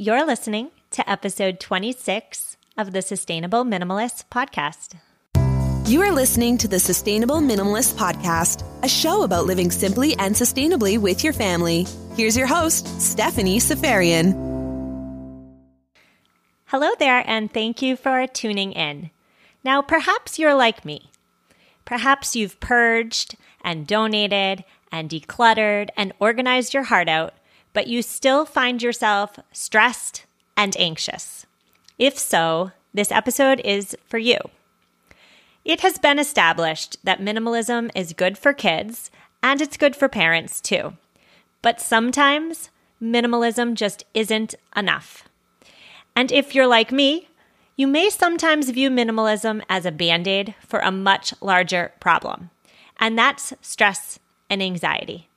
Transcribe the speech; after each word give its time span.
You're 0.00 0.24
listening 0.24 0.70
to 0.92 1.10
episode 1.10 1.60
26 1.60 2.56
of 2.78 2.92
the 2.92 3.02
Sustainable 3.02 3.66
Minimalist 3.66 4.24
Podcast. 4.30 4.94
You 5.86 6.00
are 6.00 6.10
listening 6.10 6.56
to 6.56 6.68
the 6.68 6.80
Sustainable 6.80 7.40
Minimalist 7.40 7.96
Podcast, 7.96 8.64
a 8.82 8.88
show 8.88 9.24
about 9.24 9.44
living 9.44 9.70
simply 9.70 10.16
and 10.16 10.34
sustainably 10.34 10.98
with 10.98 11.22
your 11.22 11.34
family. 11.34 11.86
Here's 12.16 12.34
your 12.34 12.46
host, 12.46 12.86
Stephanie 12.98 13.60
Seferian. 13.60 14.32
Hello 16.64 16.88
there, 16.98 17.22
and 17.26 17.52
thank 17.52 17.82
you 17.82 17.94
for 17.94 18.26
tuning 18.26 18.72
in. 18.72 19.10
Now, 19.62 19.82
perhaps 19.82 20.38
you're 20.38 20.54
like 20.54 20.82
me. 20.82 21.10
Perhaps 21.84 22.34
you've 22.34 22.58
purged 22.58 23.36
and 23.62 23.86
donated 23.86 24.64
and 24.90 25.10
decluttered 25.10 25.90
and 25.94 26.14
organized 26.18 26.72
your 26.72 26.84
heart 26.84 27.10
out 27.10 27.34
but 27.72 27.86
you 27.86 28.02
still 28.02 28.44
find 28.44 28.82
yourself 28.82 29.38
stressed 29.52 30.26
and 30.56 30.76
anxious? 30.78 31.46
If 31.98 32.18
so, 32.18 32.72
this 32.92 33.12
episode 33.12 33.60
is 33.60 33.96
for 34.06 34.18
you. 34.18 34.38
It 35.64 35.80
has 35.80 35.98
been 35.98 36.18
established 36.18 36.96
that 37.04 37.20
minimalism 37.20 37.90
is 37.94 38.12
good 38.12 38.38
for 38.38 38.52
kids 38.52 39.10
and 39.42 39.60
it's 39.60 39.76
good 39.76 39.94
for 39.94 40.08
parents 40.08 40.60
too. 40.60 40.94
But 41.62 41.80
sometimes 41.80 42.70
minimalism 43.00 43.74
just 43.74 44.04
isn't 44.14 44.54
enough. 44.76 45.28
And 46.16 46.32
if 46.32 46.54
you're 46.54 46.66
like 46.66 46.92
me, 46.92 47.28
you 47.76 47.86
may 47.86 48.10
sometimes 48.10 48.68
view 48.68 48.90
minimalism 48.90 49.62
as 49.70 49.86
a 49.86 49.92
band 49.92 50.28
aid 50.28 50.54
for 50.60 50.80
a 50.80 50.92
much 50.92 51.32
larger 51.40 51.92
problem, 51.98 52.50
and 52.98 53.18
that's 53.18 53.54
stress 53.62 54.18
and 54.50 54.62
anxiety. 54.62 55.29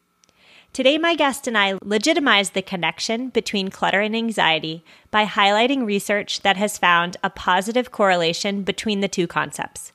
Today, 0.74 0.98
my 0.98 1.14
guest 1.14 1.46
and 1.46 1.56
I 1.56 1.78
legitimize 1.84 2.50
the 2.50 2.64
connection 2.64 3.30
between 3.30 3.70
clutter 3.70 4.02
and 4.02 4.16
anxiety 4.16 4.84
by 5.12 5.24
highlighting 5.24 5.86
research 5.86 6.42
that 6.42 6.58
has 6.58 6.80
found 6.80 7.16
a 7.24 7.30
positive 7.30 7.92
correlation 7.92 8.64
between 8.64 9.00
the 9.00 9.08
two 9.08 9.28
concepts. 9.28 9.92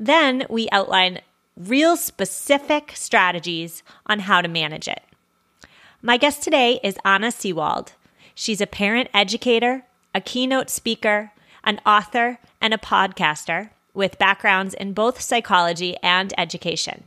Then 0.00 0.46
we 0.50 0.68
outline 0.72 1.20
real 1.56 1.96
specific 1.96 2.90
strategies 2.96 3.84
on 4.04 4.18
how 4.20 4.42
to 4.42 4.48
manage 4.48 4.88
it. 4.88 5.04
My 6.02 6.16
guest 6.16 6.42
today 6.42 6.80
is 6.82 6.98
Anna 7.04 7.28
Seewald. 7.28 7.92
She's 8.34 8.60
a 8.60 8.66
parent 8.66 9.10
educator, 9.14 9.84
a 10.12 10.20
keynote 10.20 10.70
speaker, 10.70 11.30
an 11.62 11.80
author, 11.86 12.40
and 12.60 12.74
a 12.74 12.78
podcaster 12.78 13.70
with 13.94 14.18
backgrounds 14.18 14.74
in 14.74 14.92
both 14.92 15.20
psychology 15.20 15.96
and 16.02 16.34
education. 16.36 17.04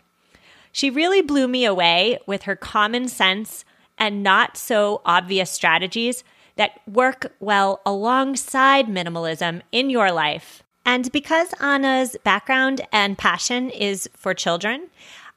She 0.74 0.90
really 0.90 1.22
blew 1.22 1.48
me 1.48 1.64
away 1.64 2.20
with 2.26 2.44
her 2.44 2.56
common 2.56 3.08
sense 3.08 3.64
and 3.98 4.24
not 4.24 4.58
so 4.58 5.02
obvious 5.06 5.52
strategies 5.52 6.24
that 6.56 6.82
work 6.88 7.34
well 7.40 7.80
alongside 7.86 8.88
minimalism 8.88 9.62
in 9.72 9.90
your 9.90 10.12
life. 10.12 10.64
And 10.84 11.12
because 11.12 11.54
Anna's 11.62 12.18
background 12.24 12.82
and 12.92 13.18
passion 13.18 13.70
is 13.70 14.10
for 14.16 14.34
children, 14.34 14.90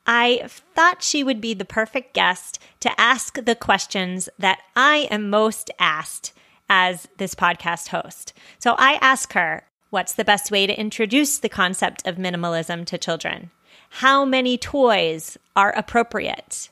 I 0.06 0.42
thought 0.74 1.02
she 1.02 1.22
would 1.22 1.40
be 1.40 1.52
the 1.52 1.64
perfect 1.66 2.14
guest 2.14 2.58
to 2.80 3.00
ask 3.00 3.44
the 3.44 3.54
questions 3.54 4.28
that 4.38 4.60
I 4.74 5.06
am 5.10 5.28
most 5.28 5.70
asked 5.78 6.32
as 6.68 7.08
this 7.18 7.34
podcast 7.34 7.88
host. 7.88 8.32
So 8.58 8.74
I 8.78 8.94
ask 9.02 9.34
her, 9.34 9.66
what's 9.90 10.14
the 10.14 10.24
best 10.24 10.50
way 10.50 10.66
to 10.66 10.80
introduce 10.80 11.38
the 11.38 11.48
concept 11.50 12.06
of 12.06 12.16
minimalism 12.16 12.86
to 12.86 12.98
children? 12.98 13.50
How 13.90 14.24
many 14.24 14.58
toys 14.58 15.38
are 15.54 15.72
appropriate? 15.76 16.68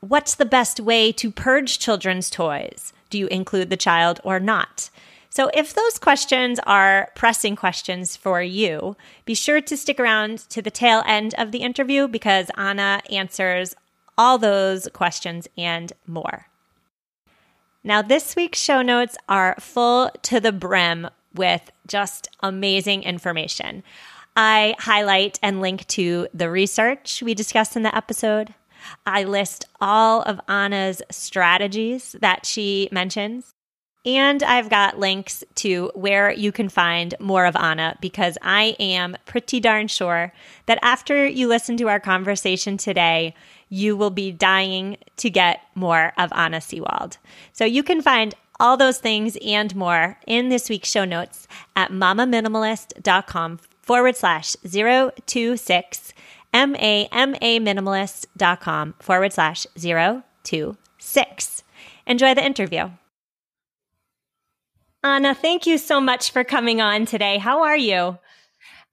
What's 0.00 0.34
the 0.34 0.44
best 0.44 0.78
way 0.78 1.10
to 1.12 1.30
purge 1.30 1.78
children's 1.78 2.30
toys? 2.30 2.92
Do 3.10 3.18
you 3.18 3.26
include 3.28 3.70
the 3.70 3.76
child 3.76 4.20
or 4.22 4.38
not? 4.38 4.90
So, 5.30 5.50
if 5.54 5.74
those 5.74 5.98
questions 5.98 6.58
are 6.66 7.10
pressing 7.14 7.54
questions 7.54 8.16
for 8.16 8.42
you, 8.42 8.96
be 9.24 9.34
sure 9.34 9.60
to 9.60 9.76
stick 9.76 10.00
around 10.00 10.38
to 10.50 10.62
the 10.62 10.70
tail 10.70 11.02
end 11.06 11.34
of 11.36 11.52
the 11.52 11.58
interview 11.58 12.08
because 12.08 12.50
Anna 12.56 13.02
answers 13.10 13.74
all 14.16 14.38
those 14.38 14.88
questions 14.92 15.46
and 15.56 15.92
more. 16.06 16.46
Now, 17.84 18.02
this 18.02 18.34
week's 18.34 18.58
show 18.58 18.82
notes 18.82 19.16
are 19.28 19.54
full 19.60 20.10
to 20.22 20.40
the 20.40 20.52
brim 20.52 21.08
with 21.34 21.70
just 21.86 22.28
amazing 22.40 23.02
information. 23.02 23.82
I 24.40 24.76
highlight 24.78 25.40
and 25.42 25.60
link 25.60 25.84
to 25.88 26.28
the 26.32 26.48
research 26.48 27.24
we 27.24 27.34
discussed 27.34 27.74
in 27.74 27.82
the 27.82 27.94
episode. 27.94 28.54
I 29.04 29.24
list 29.24 29.64
all 29.80 30.22
of 30.22 30.40
Anna's 30.46 31.02
strategies 31.10 32.14
that 32.20 32.46
she 32.46 32.88
mentions. 32.92 33.52
And 34.06 34.44
I've 34.44 34.70
got 34.70 34.96
links 34.96 35.42
to 35.56 35.90
where 35.96 36.30
you 36.30 36.52
can 36.52 36.68
find 36.68 37.16
more 37.18 37.46
of 37.46 37.56
Anna 37.56 37.96
because 38.00 38.38
I 38.40 38.76
am 38.78 39.16
pretty 39.26 39.58
darn 39.58 39.88
sure 39.88 40.32
that 40.66 40.78
after 40.82 41.26
you 41.26 41.48
listen 41.48 41.76
to 41.78 41.88
our 41.88 41.98
conversation 41.98 42.76
today, 42.76 43.34
you 43.68 43.96
will 43.96 44.10
be 44.10 44.30
dying 44.30 44.98
to 45.16 45.30
get 45.30 45.62
more 45.74 46.12
of 46.16 46.32
Anna 46.32 46.58
Seewald. 46.58 47.16
So 47.52 47.64
you 47.64 47.82
can 47.82 48.02
find 48.02 48.36
all 48.60 48.76
those 48.76 48.98
things 48.98 49.36
and 49.44 49.74
more 49.74 50.16
in 50.28 50.48
this 50.48 50.68
week's 50.70 50.88
show 50.88 51.04
notes 51.04 51.48
at 51.74 51.90
mamaminimalist.com 51.90 53.58
forward 53.88 54.16
slash 54.16 54.54
026 54.62 56.14
mamaminimalist.com 56.54 58.94
forward 59.00 59.32
slash 59.32 59.66
026. 59.76 61.62
Enjoy 62.06 62.34
the 62.34 62.44
interview. 62.44 62.90
Anna, 65.02 65.34
thank 65.34 65.66
you 65.66 65.78
so 65.78 66.00
much 66.00 66.30
for 66.30 66.44
coming 66.44 66.80
on 66.80 67.06
today. 67.06 67.38
How 67.38 67.62
are 67.62 67.76
you? 67.76 68.18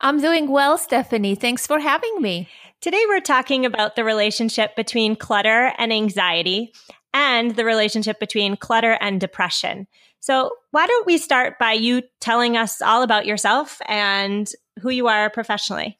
I'm 0.02 0.20
doing 0.22 0.50
well, 0.50 0.78
Stephanie. 0.78 1.36
Thanks 1.36 1.68
for 1.68 1.80
having 1.80 2.22
me. 2.22 2.48
Today, 2.82 3.02
we're 3.08 3.22
talking 3.22 3.66
about 3.66 3.96
the 3.96 4.04
relationship 4.04 4.76
between 4.76 5.16
clutter 5.16 5.72
and 5.78 5.92
anxiety 5.92 6.72
and 7.14 7.56
the 7.56 7.66
relationship 7.66 8.20
between 8.20 8.58
clutter 8.58 8.98
and 9.02 9.20
depression. 9.20 9.88
So, 10.20 10.52
why 10.72 10.86
don't 10.86 11.08
we 11.08 11.18
start 11.18 11.58
by 11.58 11.74
you 11.74 12.04
telling 12.20 12.58
us 12.58 12.82
all 12.82 13.02
about 13.02 13.26
yourself 13.26 13.82
and 13.88 14.52
who 14.82 14.90
you 14.90 15.08
are 15.08 15.30
professionally? 15.30 16.00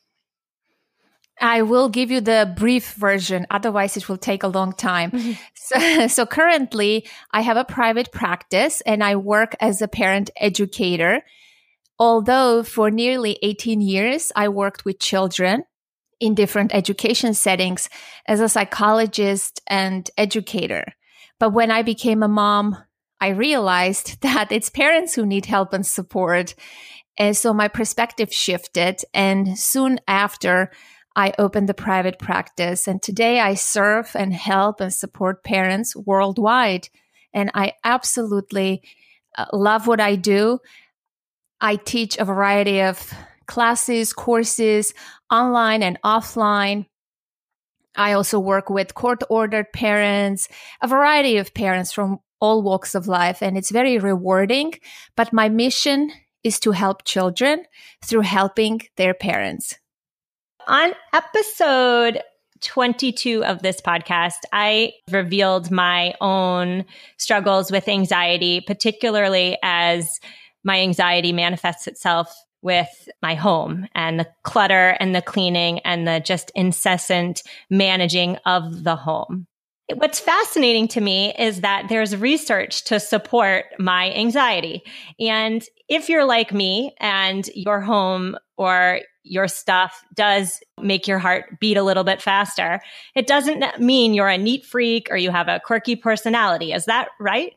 I 1.42 1.64
will 1.64 1.90
give 1.90 2.12
you 2.12 2.22
the 2.22 2.54
brief 2.56 2.94
version. 2.94 3.46
Otherwise, 3.50 3.98
it 3.98 4.08
will 4.08 4.18
take 4.18 4.44
a 4.44 4.48
long 4.48 4.74
time. 4.74 5.12
Mm-hmm. 5.12 5.34
So, 5.66 6.08
so 6.08 6.26
currently 6.28 7.08
I 7.32 7.42
have 7.42 7.58
a 7.58 7.66
private 7.66 8.12
practice 8.12 8.82
and 8.82 9.04
I 9.04 9.16
work 9.16 9.56
as 9.60 9.82
a 9.82 9.88
parent 9.88 10.30
educator. 10.40 11.24
Although 11.98 12.62
for 12.62 12.92
nearly 12.92 13.40
18 13.42 13.82
years, 13.82 14.32
I 14.36 14.50
worked 14.50 14.86
with 14.86 15.00
children 15.00 15.64
in 16.20 16.36
different 16.36 16.74
education 16.74 17.34
settings 17.34 17.90
as 18.28 18.42
a 18.42 18.50
psychologist 18.50 19.60
and 19.66 20.08
educator. 20.20 20.86
But 21.40 21.52
when 21.52 21.72
I 21.72 21.82
became 21.82 22.22
a 22.22 22.28
mom, 22.28 22.78
I 23.20 23.30
realized 23.30 24.22
that 24.22 24.52
it's 24.52 24.70
parents 24.70 25.16
who 25.16 25.26
need 25.26 25.46
help 25.46 25.74
and 25.74 25.86
support. 25.86 26.54
And 27.18 27.36
so 27.36 27.54
my 27.54 27.68
perspective 27.68 28.34
shifted. 28.34 29.02
And 29.14 29.58
soon 29.58 30.00
after, 30.08 30.72
I 31.16 31.34
opened 31.40 31.70
the 31.70 31.74
private 31.74 32.20
practice. 32.20 32.88
And 32.88 33.02
today 33.02 33.40
I 33.40 33.54
serve 33.54 34.12
and 34.16 34.34
help 34.34 34.82
and 34.82 34.94
support 34.94 35.44
parents 35.44 35.96
worldwide. 35.96 36.90
And 37.34 37.52
I 37.54 37.74
absolutely 37.84 38.84
uh, 39.38 39.46
love 39.54 39.88
what 39.88 40.02
I 40.02 40.16
do. 40.16 40.60
I 41.62 41.78
teach 41.78 42.18
a 42.18 42.26
variety 42.26 42.82
of 42.82 43.14
classes, 43.48 44.12
courses, 44.12 44.94
online 45.32 45.84
and 45.84 45.98
offline. 46.04 46.86
I 47.96 48.14
also 48.14 48.40
work 48.40 48.70
with 48.70 48.94
court 48.94 49.24
ordered 49.30 49.72
parents, 49.72 50.50
a 50.82 50.88
variety 50.88 51.38
of 51.38 51.54
parents 51.54 51.94
from 51.94 52.20
all 52.42 52.62
walks 52.62 52.94
of 52.94 53.08
life. 53.08 53.42
And 53.42 53.58
it's 53.58 53.72
very 53.72 53.98
rewarding. 54.00 54.74
But 55.16 55.32
my 55.32 55.48
mission 55.48 56.12
is 56.46 56.60
to 56.60 56.72
help 56.72 57.04
children 57.04 57.66
through 58.06 58.22
helping 58.22 58.80
their 58.96 59.16
parents. 59.16 59.76
On 60.68 60.94
episode 61.12 62.22
22 62.62 63.44
of 63.44 63.62
this 63.62 63.82
podcast, 63.82 64.38
I 64.54 64.94
revealed 65.10 65.72
my 65.72 66.14
own 66.22 66.86
struggles 67.18 67.72
with 67.72 67.90
anxiety, 67.90 68.62
particularly 68.62 69.58
as 69.64 70.20
my 70.64 70.80
anxiety 70.80 71.34
manifests 71.34 71.88
itself 71.88 72.34
with 72.62 73.10
my 73.22 73.36
home 73.36 73.88
and 73.94 74.20
the 74.20 74.28
clutter 74.44 74.96
and 75.00 75.14
the 75.14 75.22
cleaning 75.22 75.80
and 75.80 76.08
the 76.08 76.20
just 76.20 76.52
incessant 76.56 77.44
managing 77.70 78.38
of 78.46 78.84
the 78.84 78.96
home. 78.96 79.48
What's 79.94 80.20
fascinating 80.20 80.88
to 80.90 81.02
me 81.02 81.34
is 81.38 81.62
that 81.62 81.90
there's 81.90 82.16
research 82.16 82.86
to 82.86 83.00
support 83.00 83.66
my 83.78 84.12
anxiety. 84.14 84.82
And 85.20 85.64
if 85.88 86.10
you're 86.10 86.26
like 86.26 86.52
me 86.52 86.96
and 87.00 87.48
your 87.54 87.82
home 87.82 88.36
or 88.58 89.02
your 89.24 89.48
stuff 89.48 90.04
does 90.16 90.60
make 90.82 91.08
your 91.08 91.20
heart 91.20 91.60
beat 91.60 91.78
a 91.78 91.84
little 91.84 92.04
bit 92.04 92.22
faster, 92.22 92.82
it 93.16 93.28
doesn't 93.28 93.80
mean 93.80 94.16
you're 94.16 94.28
a 94.28 94.38
neat 94.38 94.66
freak 94.66 95.08
or 95.12 95.18
you 95.18 95.30
have 95.30 95.48
a 95.48 95.62
quirky 95.64 95.96
personality. 95.96 96.74
Is 96.74 96.86
that 96.86 97.10
right? 97.20 97.54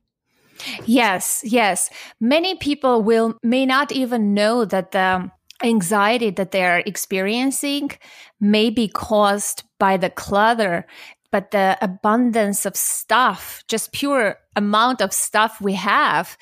Yes, 0.85 1.41
yes. 1.45 1.89
Many 2.21 2.57
people 2.57 3.03
will 3.03 3.39
may 3.43 3.65
not 3.65 3.93
even 3.93 4.35
know 4.35 4.65
that 4.65 4.91
the 4.91 5.31
anxiety 5.63 6.31
that 6.31 6.53
they're 6.53 6.79
experiencing 6.81 7.91
may 8.41 8.71
be 8.71 8.89
caused 8.89 9.65
by 9.79 9.97
the 9.97 10.11
clutter 10.11 10.87
but 11.31 11.51
the 11.51 11.77
abundance 11.81 12.65
of 12.67 12.77
stuff 12.77 13.63
just 13.69 13.93
pure 13.93 14.37
amount 14.57 15.01
of 15.01 15.13
stuff 15.13 15.61
we 15.61 15.75
have 15.75 16.37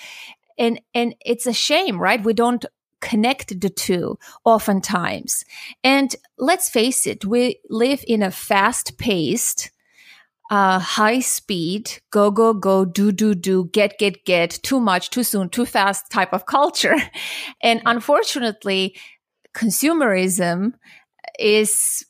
and 0.58 0.80
and 0.94 1.14
it's 1.24 1.46
a 1.46 1.52
shame 1.52 1.98
right? 1.98 2.24
We 2.24 2.32
don't 2.32 2.64
connect 3.00 3.60
the 3.60 3.68
two 3.68 4.18
oftentimes. 4.44 5.44
And 5.84 6.14
let's 6.38 6.70
face 6.70 7.06
it 7.06 7.24
we 7.24 7.60
live 7.68 8.04
in 8.06 8.22
a 8.22 8.30
fast 8.30 8.98
paced 8.98 9.70
uh, 10.50 10.78
high 10.78 11.20
speed, 11.20 11.90
go, 12.10 12.30
go, 12.30 12.52
go, 12.54 12.84
do, 12.84 13.10
do, 13.12 13.34
do, 13.34 13.68
get, 13.72 13.98
get, 13.98 14.24
get, 14.24 14.50
too 14.62 14.80
much, 14.80 15.10
too 15.10 15.24
soon, 15.24 15.48
too 15.48 15.66
fast 15.66 16.10
type 16.10 16.32
of 16.32 16.46
culture. 16.46 16.96
And 17.62 17.82
unfortunately, 17.84 18.96
consumerism 19.54 20.74
is, 21.38 22.05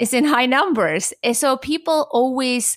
is 0.00 0.14
in 0.14 0.24
high 0.24 0.46
numbers. 0.46 1.12
And 1.22 1.36
so 1.36 1.56
people 1.58 2.08
always 2.10 2.76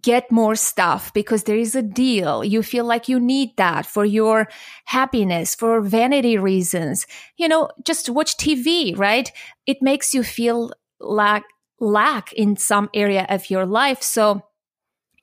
get 0.00 0.30
more 0.30 0.54
stuff 0.54 1.12
because 1.12 1.42
there 1.42 1.58
is 1.58 1.74
a 1.74 1.82
deal. 1.82 2.44
You 2.44 2.62
feel 2.62 2.84
like 2.84 3.08
you 3.08 3.18
need 3.18 3.56
that 3.56 3.84
for 3.84 4.04
your 4.04 4.48
happiness, 4.84 5.56
for 5.56 5.80
vanity 5.80 6.38
reasons. 6.38 7.06
You 7.36 7.48
know, 7.48 7.68
just 7.84 8.08
watch 8.08 8.36
TV, 8.36 8.96
right? 8.96 9.30
It 9.66 9.82
makes 9.82 10.14
you 10.14 10.22
feel 10.22 10.72
like 11.00 11.42
lack 11.80 12.32
in 12.32 12.56
some 12.56 12.88
area 12.94 13.26
of 13.28 13.50
your 13.50 13.66
life. 13.66 14.02
So 14.02 14.42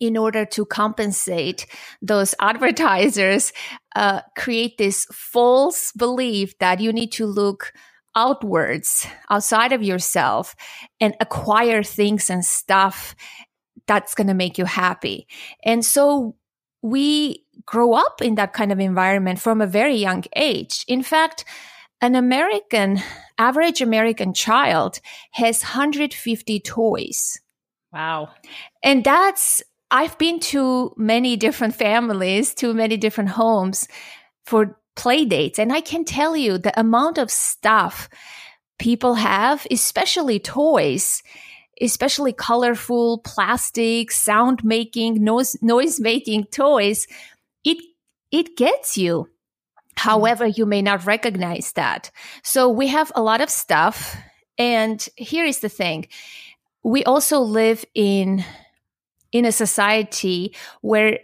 in 0.01 0.17
order 0.17 0.45
to 0.45 0.65
compensate 0.65 1.65
those 2.01 2.35
advertisers, 2.41 3.53
uh, 3.95 4.21
create 4.37 4.77
this 4.77 5.05
false 5.05 5.93
belief 5.93 6.57
that 6.59 6.81
you 6.81 6.91
need 6.91 7.13
to 7.13 7.25
look 7.25 7.71
outwards, 8.19 9.07
outside 9.29 9.71
of 9.71 9.81
yourself, 9.81 10.55
and 10.99 11.15
acquire 11.21 11.83
things 11.83 12.29
and 12.29 12.43
stuff 12.43 13.15
that's 13.87 14.13
going 14.13 14.27
to 14.27 14.33
make 14.33 14.57
you 14.57 14.65
happy. 14.65 15.25
And 15.63 15.83
so 15.85 16.35
we 16.81 17.45
grow 17.65 17.93
up 17.93 18.21
in 18.21 18.35
that 18.35 18.53
kind 18.53 18.71
of 18.71 18.79
environment 18.79 19.39
from 19.39 19.61
a 19.61 19.67
very 19.67 19.95
young 19.95 20.23
age. 20.35 20.83
In 20.87 21.01
fact, 21.01 21.45
an 22.01 22.15
American, 22.15 22.99
average 23.37 23.81
American 23.81 24.33
child 24.33 24.99
has 25.31 25.61
150 25.61 26.59
toys. 26.59 27.39
Wow. 27.91 28.29
And 28.83 29.03
that's, 29.03 29.63
I've 29.91 30.17
been 30.17 30.39
to 30.51 30.93
many 30.97 31.35
different 31.35 31.75
families, 31.75 32.53
to 32.55 32.73
many 32.73 32.97
different 32.97 33.31
homes 33.31 33.87
for 34.45 34.78
play 34.99 35.23
dates. 35.23 35.57
And 35.57 35.71
I 35.71 35.79
can 35.79 36.03
tell 36.03 36.35
you 36.35 36.57
the 36.57 36.77
amount 36.77 37.17
of 37.17 37.31
stuff 37.31 38.09
people 38.77 39.15
have, 39.15 39.65
especially 39.71 40.39
toys, 40.39 41.23
especially 41.79 42.33
colorful 42.33 43.19
plastic, 43.19 44.11
sound 44.11 44.61
making, 44.63 45.23
noise, 45.23 45.55
noise 45.61 46.01
making 46.01 46.45
toys, 46.45 47.07
it, 47.63 47.77
it 48.31 48.57
gets 48.57 48.97
you. 48.97 49.29
Hmm. 49.97 50.09
However, 50.09 50.45
you 50.45 50.65
may 50.65 50.81
not 50.81 51.05
recognize 51.05 51.71
that. 51.73 52.11
So 52.43 52.67
we 52.67 52.87
have 52.87 53.09
a 53.15 53.23
lot 53.23 53.39
of 53.39 53.49
stuff. 53.49 54.17
And 54.57 55.07
here 55.15 55.45
is 55.45 55.59
the 55.59 55.69
thing. 55.69 56.09
We 56.83 57.05
also 57.05 57.39
live 57.39 57.85
in, 57.95 58.43
in 59.31 59.45
a 59.45 59.53
society 59.53 60.55
where 60.81 61.19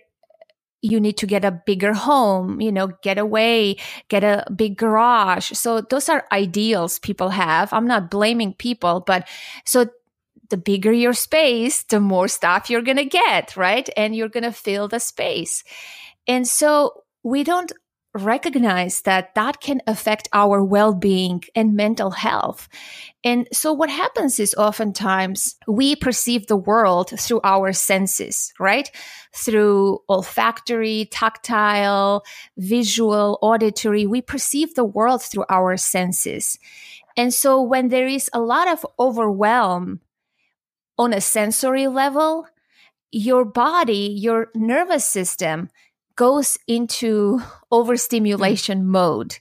you 0.86 1.00
need 1.00 1.18
to 1.18 1.26
get 1.26 1.44
a 1.44 1.52
bigger 1.52 1.94
home, 1.94 2.62
you 2.62 2.72
know, 2.72 2.88
get 3.02 3.18
away, 3.18 3.78
get 4.08 4.24
a 4.24 4.46
big 4.56 4.78
garage. 4.78 5.52
So 5.54 5.82
those 5.82 6.10
are 6.10 6.28
ideals 6.32 7.00
people 7.00 7.30
have. 7.30 7.74
I'm 7.74 7.88
not 7.88 8.12
blaming 8.12 8.54
people, 8.54 9.04
but 9.06 9.28
so 9.66 9.88
the 10.50 10.58
bigger 10.58 10.92
your 10.92 11.14
space, 11.14 11.84
the 11.84 12.00
more 12.00 12.28
stuff 12.28 12.70
you're 12.70 12.84
going 12.84 12.98
to 12.98 13.06
get, 13.06 13.58
right? 13.58 13.90
And 13.98 14.16
you're 14.16 14.30
going 14.30 14.44
to 14.44 14.52
fill 14.52 14.88
the 14.88 15.00
space. 15.00 15.64
And 16.28 16.48
so 16.48 17.04
we 17.24 17.44
don't 17.44 17.72
recognize 18.16 19.02
that 19.02 19.36
that 19.36 19.60
can 19.60 19.82
affect 19.88 20.30
our 20.32 20.64
well-being 20.64 21.44
and 21.54 21.76
mental 21.76 22.12
health. 22.12 22.70
And 23.24 23.48
so 23.52 23.74
what 23.74 23.90
happens 23.90 24.40
is 24.40 24.56
oftentimes 24.56 25.56
we 25.68 25.96
perceive 25.96 26.48
the 26.48 26.56
world 26.56 27.10
through 27.20 27.42
our 27.44 27.74
senses, 27.74 28.54
right? 28.60 28.90
Through 29.34 30.00
olfactory, 30.08 31.10
tactile, 31.12 32.24
visual, 32.58 33.38
auditory, 33.42 34.06
we 34.06 34.22
perceive 34.22 34.76
the 34.76 34.86
world 34.86 35.22
through 35.22 35.46
our 35.50 35.76
senses. 35.76 36.58
And 37.18 37.34
so 37.34 37.62
when 37.62 37.90
there 37.90 38.08
is 38.08 38.30
a 38.34 38.40
lot 38.40 38.68
of 38.68 38.86
overwhelm 38.98 40.00
on 40.98 41.12
a 41.12 41.20
sensory 41.20 41.88
level, 41.88 42.48
your 43.12 43.44
body, 43.46 44.16
your 44.18 44.50
nervous 44.56 45.06
system 45.06 45.70
goes 46.16 46.58
into 46.68 47.42
overstimulation 47.72 48.84
mm. 48.84 48.86
mode. 48.86 49.38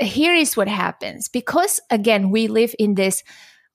Here 0.00 0.34
is 0.34 0.56
what 0.56 0.68
happens 0.68 1.28
because, 1.28 1.80
again, 1.90 2.30
we 2.30 2.46
live 2.46 2.74
in 2.78 2.94
this 2.94 3.24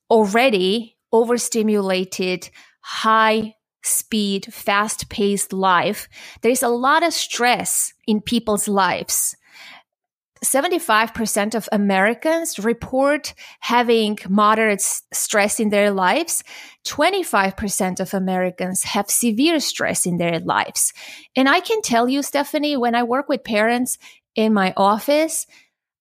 already 0.10 0.98
overstimulated, 1.12 2.50
high 2.82 3.56
speed, 3.84 4.46
fast 4.54 5.10
paced 5.10 5.52
life. 5.52 6.08
There 6.42 6.52
is 6.52 6.64
a 6.64 6.70
lot 6.70 7.04
of 7.04 7.14
stress 7.14 7.94
in 8.08 8.22
people's 8.22 8.68
lives. 8.68 9.36
75% 10.44 11.56
of 11.56 11.70
Americans 11.72 12.60
report 12.60 13.34
having 13.60 14.20
moderate 14.28 14.82
stress 14.82 15.60
in 15.60 15.70
their 15.70 15.92
lives. 15.92 16.44
25% 16.86 18.00
of 18.00 18.14
Americans 18.14 18.84
have 18.84 19.10
severe 19.10 19.60
stress 19.60 20.06
in 20.06 20.18
their 20.18 20.40
lives. 20.40 20.94
And 21.36 21.48
I 21.48 21.60
can 21.62 21.82
tell 21.82 22.10
you, 22.10 22.22
Stephanie, 22.22 22.78
when 22.78 22.96
I 22.96 23.04
work 23.04 23.30
with 23.30 23.44
parents 23.44 23.98
in 24.36 24.54
my 24.54 24.74
office, 24.76 25.48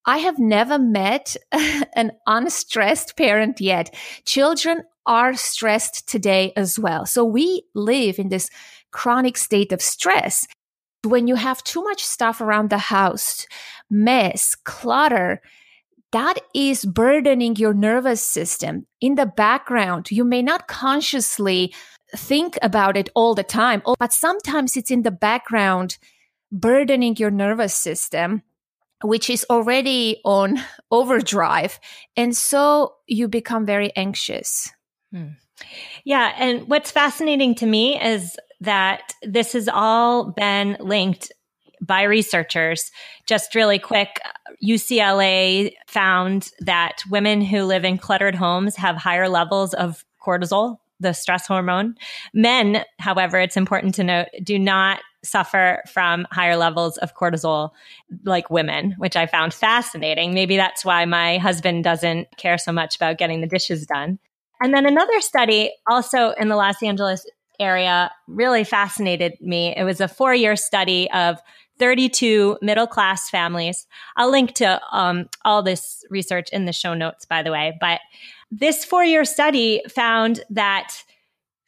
I 0.05 0.19
have 0.19 0.39
never 0.39 0.79
met 0.79 1.37
an 1.95 2.13
unstressed 2.27 3.17
parent 3.17 3.61
yet. 3.61 3.95
Children 4.25 4.83
are 5.07 5.35
stressed 5.35 6.09
today 6.09 6.53
as 6.57 6.79
well. 6.79 7.07
So 7.07 7.25
we 7.25 7.65
live 7.75 8.19
in 8.19 8.29
this 8.29 8.51
chronic 8.91 9.37
state 9.37 9.73
of 9.73 9.83
stress. 9.83 10.47
When 11.05 11.27
you 11.27 11.35
have 11.35 11.65
too 11.65 11.83
much 11.83 12.05
stuff 12.05 12.41
around 12.41 12.71
the 12.71 12.79
house, 12.79 13.47
mess, 13.93 14.57
clutter, 14.57 15.41
that 16.13 16.39
is 16.55 16.85
burdening 16.85 17.57
your 17.57 17.75
nervous 17.75 18.23
system 18.23 18.87
in 19.01 19.15
the 19.15 19.27
background. 19.27 20.11
You 20.11 20.25
may 20.25 20.43
not 20.43 20.69
consciously 20.69 21.75
think 22.15 22.59
about 22.63 22.97
it 22.97 23.09
all 23.15 23.35
the 23.35 23.43
time, 23.43 23.83
but 23.99 24.13
sometimes 24.13 24.77
it's 24.77 24.91
in 24.91 25.03
the 25.03 25.11
background 25.11 25.99
burdening 26.51 27.17
your 27.17 27.31
nervous 27.31 27.75
system, 27.75 28.43
which 29.03 29.31
is 29.31 29.47
already 29.49 30.21
on 30.25 30.63
overdrive. 30.91 31.81
And 32.17 32.37
so 32.37 32.97
you 33.07 33.29
become 33.29 33.65
very 33.65 33.95
anxious. 33.97 34.71
Hmm. 35.13 35.29
Yeah. 36.05 36.35
And 36.37 36.69
what's 36.69 36.91
fascinating 36.91 37.55
to 37.57 37.67
me 37.67 38.01
is 38.01 38.37
that 38.61 39.15
this 39.23 39.55
has 39.55 39.69
all 39.69 40.33
been 40.33 40.77
linked 40.81 41.33
by 41.83 42.03
researchers. 42.03 42.91
Just 43.27 43.55
really 43.55 43.79
quick, 43.79 44.19
UCLA 44.65 45.75
found 45.87 46.51
that 46.61 47.03
women 47.11 47.43
who 47.43 47.65
live 47.65 47.85
in 47.85 47.99
cluttered 47.99 48.35
homes 48.35 48.77
have 48.77 48.97
higher 48.97 49.29
levels 49.29 49.75
of 49.75 50.05
cortisol, 50.25 50.79
the 51.01 51.13
stress 51.13 51.47
hormone. 51.47 51.97
Men, 52.33 52.85
however, 52.99 53.39
it's 53.39 53.57
important 53.57 53.95
to 53.97 54.05
note, 54.05 54.29
do 54.43 54.59
not 54.59 55.01
suffer 55.25 55.83
from 55.93 56.27
higher 56.31 56.57
levels 56.57 56.97
of 56.99 57.15
cortisol 57.15 57.71
like 58.25 58.51
women, 58.51 58.95
which 58.99 59.17
I 59.17 59.27
found 59.27 59.55
fascinating. 59.55 60.35
Maybe 60.35 60.57
that's 60.57 60.85
why 60.85 61.05
my 61.05 61.39
husband 61.39 61.85
doesn't 61.85 62.37
care 62.39 62.59
so 62.59 62.73
much 62.73 62.97
about 62.97 63.19
getting 63.19 63.41
the 63.41 63.47
dishes 63.47 63.87
done. 63.87 64.19
And 64.61 64.73
then 64.73 64.87
another 64.87 65.21
study 65.21 65.73
also 65.89 66.31
in 66.31 66.49
the 66.49 66.57
Los 66.57 66.83
Angeles 66.83 67.27
area 67.61 68.11
really 68.27 68.65
fascinated 68.65 69.35
me. 69.41 69.75
It 69.77 69.85
was 69.85 70.01
a 70.01 70.09
four 70.09 70.35
year 70.35 70.57
study 70.57 71.11
of 71.13 71.39
32 71.83 72.59
middle 72.63 72.87
class 72.87 73.29
families. 73.29 73.89
I'll 74.15 74.31
link 74.31 74.55
to 74.55 74.81
um, 74.93 75.29
all 75.45 75.65
this 75.65 76.05
research 76.11 76.49
in 76.53 76.65
the 76.65 76.73
show 76.73 76.95
notes, 76.95 77.25
by 77.25 77.43
the 77.43 77.51
way. 77.51 77.77
But 77.81 77.99
this 78.53 78.85
four 78.85 79.03
year 79.03 79.25
study 79.25 79.83
found 79.93 80.45
that 80.51 81.03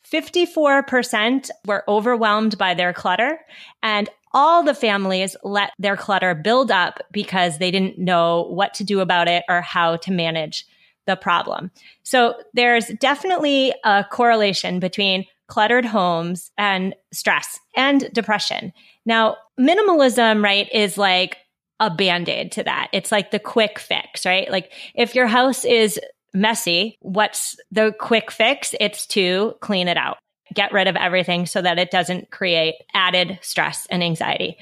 54% 0.09 1.51
were 1.67 1.83
overwhelmed 1.89 2.57
by 2.57 2.75
their 2.75 2.93
clutter 2.93 3.41
and 3.83 4.09
all 4.33 4.63
the 4.63 4.73
families 4.73 5.35
let 5.43 5.73
their 5.81 5.97
clutter 5.97 6.33
build 6.33 6.71
up 6.71 7.01
because 7.11 7.59
they 7.59 7.73
didn't 7.73 7.99
know 7.99 8.47
what 8.51 8.73
to 8.75 8.85
do 8.85 9.01
about 9.01 9.27
it 9.27 9.43
or 9.49 9.63
how 9.63 9.97
to 9.97 10.13
manage 10.13 10.65
the 11.09 11.17
problem. 11.17 11.73
So 12.05 12.37
there's 12.53 12.87
definitely 13.01 13.75
a 13.85 14.05
correlation 14.09 14.79
between 14.79 15.25
cluttered 15.47 15.85
homes 15.85 16.51
and 16.57 16.95
stress 17.13 17.61
and 17.77 18.11
depression. 18.13 18.73
Now, 19.05 19.37
minimalism, 19.59 20.43
right, 20.43 20.69
is 20.73 20.97
like 20.99 21.39
a 21.81 21.91
band 21.91 22.29
aid 22.29 22.53
to 22.53 22.63
that. 22.65 22.89
It's 22.93 23.13
like 23.13 23.31
the 23.31 23.39
quick 23.39 23.79
fix, 23.79 24.25
right? 24.25 24.51
Like 24.51 24.73
if 24.95 25.15
your 25.15 25.27
house 25.27 25.65
is 25.65 26.01
messy, 26.33 26.97
what's 27.01 27.57
the 27.71 27.95
quick 27.99 28.31
fix? 28.31 28.75
It's 28.81 29.07
to 29.09 29.55
clean 29.61 29.89
it 29.89 29.97
out, 29.97 30.19
get 30.55 30.73
rid 30.73 30.89
of 30.89 30.97
everything 30.97 31.47
so 31.47 31.61
that 31.63 31.79
it 31.79 31.91
doesn't 31.91 32.31
create 32.31 32.75
added 32.95 33.39
stress 33.43 33.87
and 33.91 34.03
anxiety. 34.03 34.57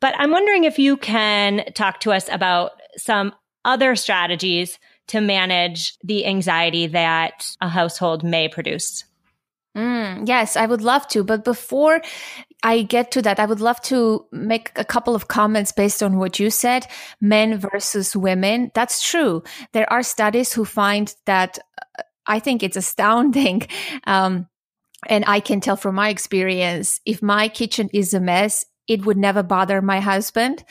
But 0.00 0.14
I'm 0.18 0.30
wondering 0.30 0.64
if 0.64 0.78
you 0.78 0.96
can 0.96 1.64
talk 1.74 2.00
to 2.00 2.12
us 2.12 2.28
about 2.30 2.72
some 2.96 3.34
other 3.64 3.96
strategies 3.96 4.78
to 5.08 5.20
manage 5.20 5.98
the 6.04 6.26
anxiety 6.26 6.86
that 6.86 7.46
a 7.60 7.68
household 7.68 8.22
may 8.22 8.48
produce. 8.48 9.04
Mm, 9.76 10.26
yes, 10.26 10.56
I 10.56 10.66
would 10.66 10.82
love 10.82 11.06
to. 11.08 11.22
But 11.22 11.44
before 11.44 12.00
I 12.62 12.82
get 12.82 13.10
to 13.12 13.22
that, 13.22 13.38
I 13.38 13.46
would 13.46 13.60
love 13.60 13.80
to 13.82 14.26
make 14.32 14.72
a 14.76 14.84
couple 14.84 15.14
of 15.14 15.28
comments 15.28 15.72
based 15.72 16.02
on 16.02 16.18
what 16.18 16.40
you 16.40 16.50
said 16.50 16.86
men 17.20 17.58
versus 17.58 18.16
women. 18.16 18.70
That's 18.74 19.02
true. 19.08 19.42
There 19.72 19.90
are 19.92 20.02
studies 20.02 20.52
who 20.52 20.64
find 20.64 21.14
that 21.26 21.58
uh, 21.98 22.02
I 22.26 22.40
think 22.40 22.62
it's 22.62 22.76
astounding. 22.76 23.66
Um, 24.06 24.48
and 25.08 25.24
I 25.26 25.40
can 25.40 25.60
tell 25.60 25.76
from 25.76 25.96
my 25.96 26.08
experience 26.10 27.00
if 27.06 27.22
my 27.22 27.48
kitchen 27.48 27.90
is 27.92 28.14
a 28.14 28.20
mess, 28.20 28.64
it 28.88 29.06
would 29.06 29.16
never 29.16 29.42
bother 29.42 29.82
my 29.82 30.00
husband. 30.00 30.64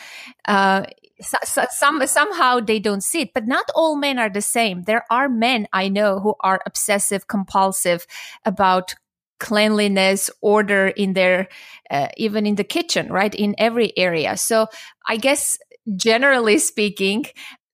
Uh, 0.48 0.86
so, 1.22 1.38
so, 1.44 1.66
some 1.72 2.06
somehow 2.08 2.60
they 2.60 2.80
don't 2.80 3.04
see 3.04 3.22
it 3.22 3.34
but 3.34 3.48
not 3.48 3.66
all 3.76 3.96
men 3.96 4.20
are 4.20 4.30
the 4.30 4.42
same. 4.42 4.84
There 4.84 5.06
are 5.10 5.30
men 5.30 5.68
i 5.74 5.88
know 5.90 6.20
who 6.20 6.36
are 6.42 6.62
obsessive 6.66 7.28
compulsive 7.28 8.06
about 8.46 8.94
cleanliness 9.40 10.30
order 10.42 10.88
in 10.88 11.14
their 11.14 11.48
uh, 11.92 12.08
even 12.18 12.46
in 12.46 12.56
the 12.56 12.64
kitchen 12.64 13.12
right 13.12 13.34
in 13.36 13.56
every 13.58 13.98
area. 13.98 14.38
So 14.38 14.68
i 15.08 15.18
guess 15.18 15.58
generally 15.96 16.58
speaking 16.60 17.26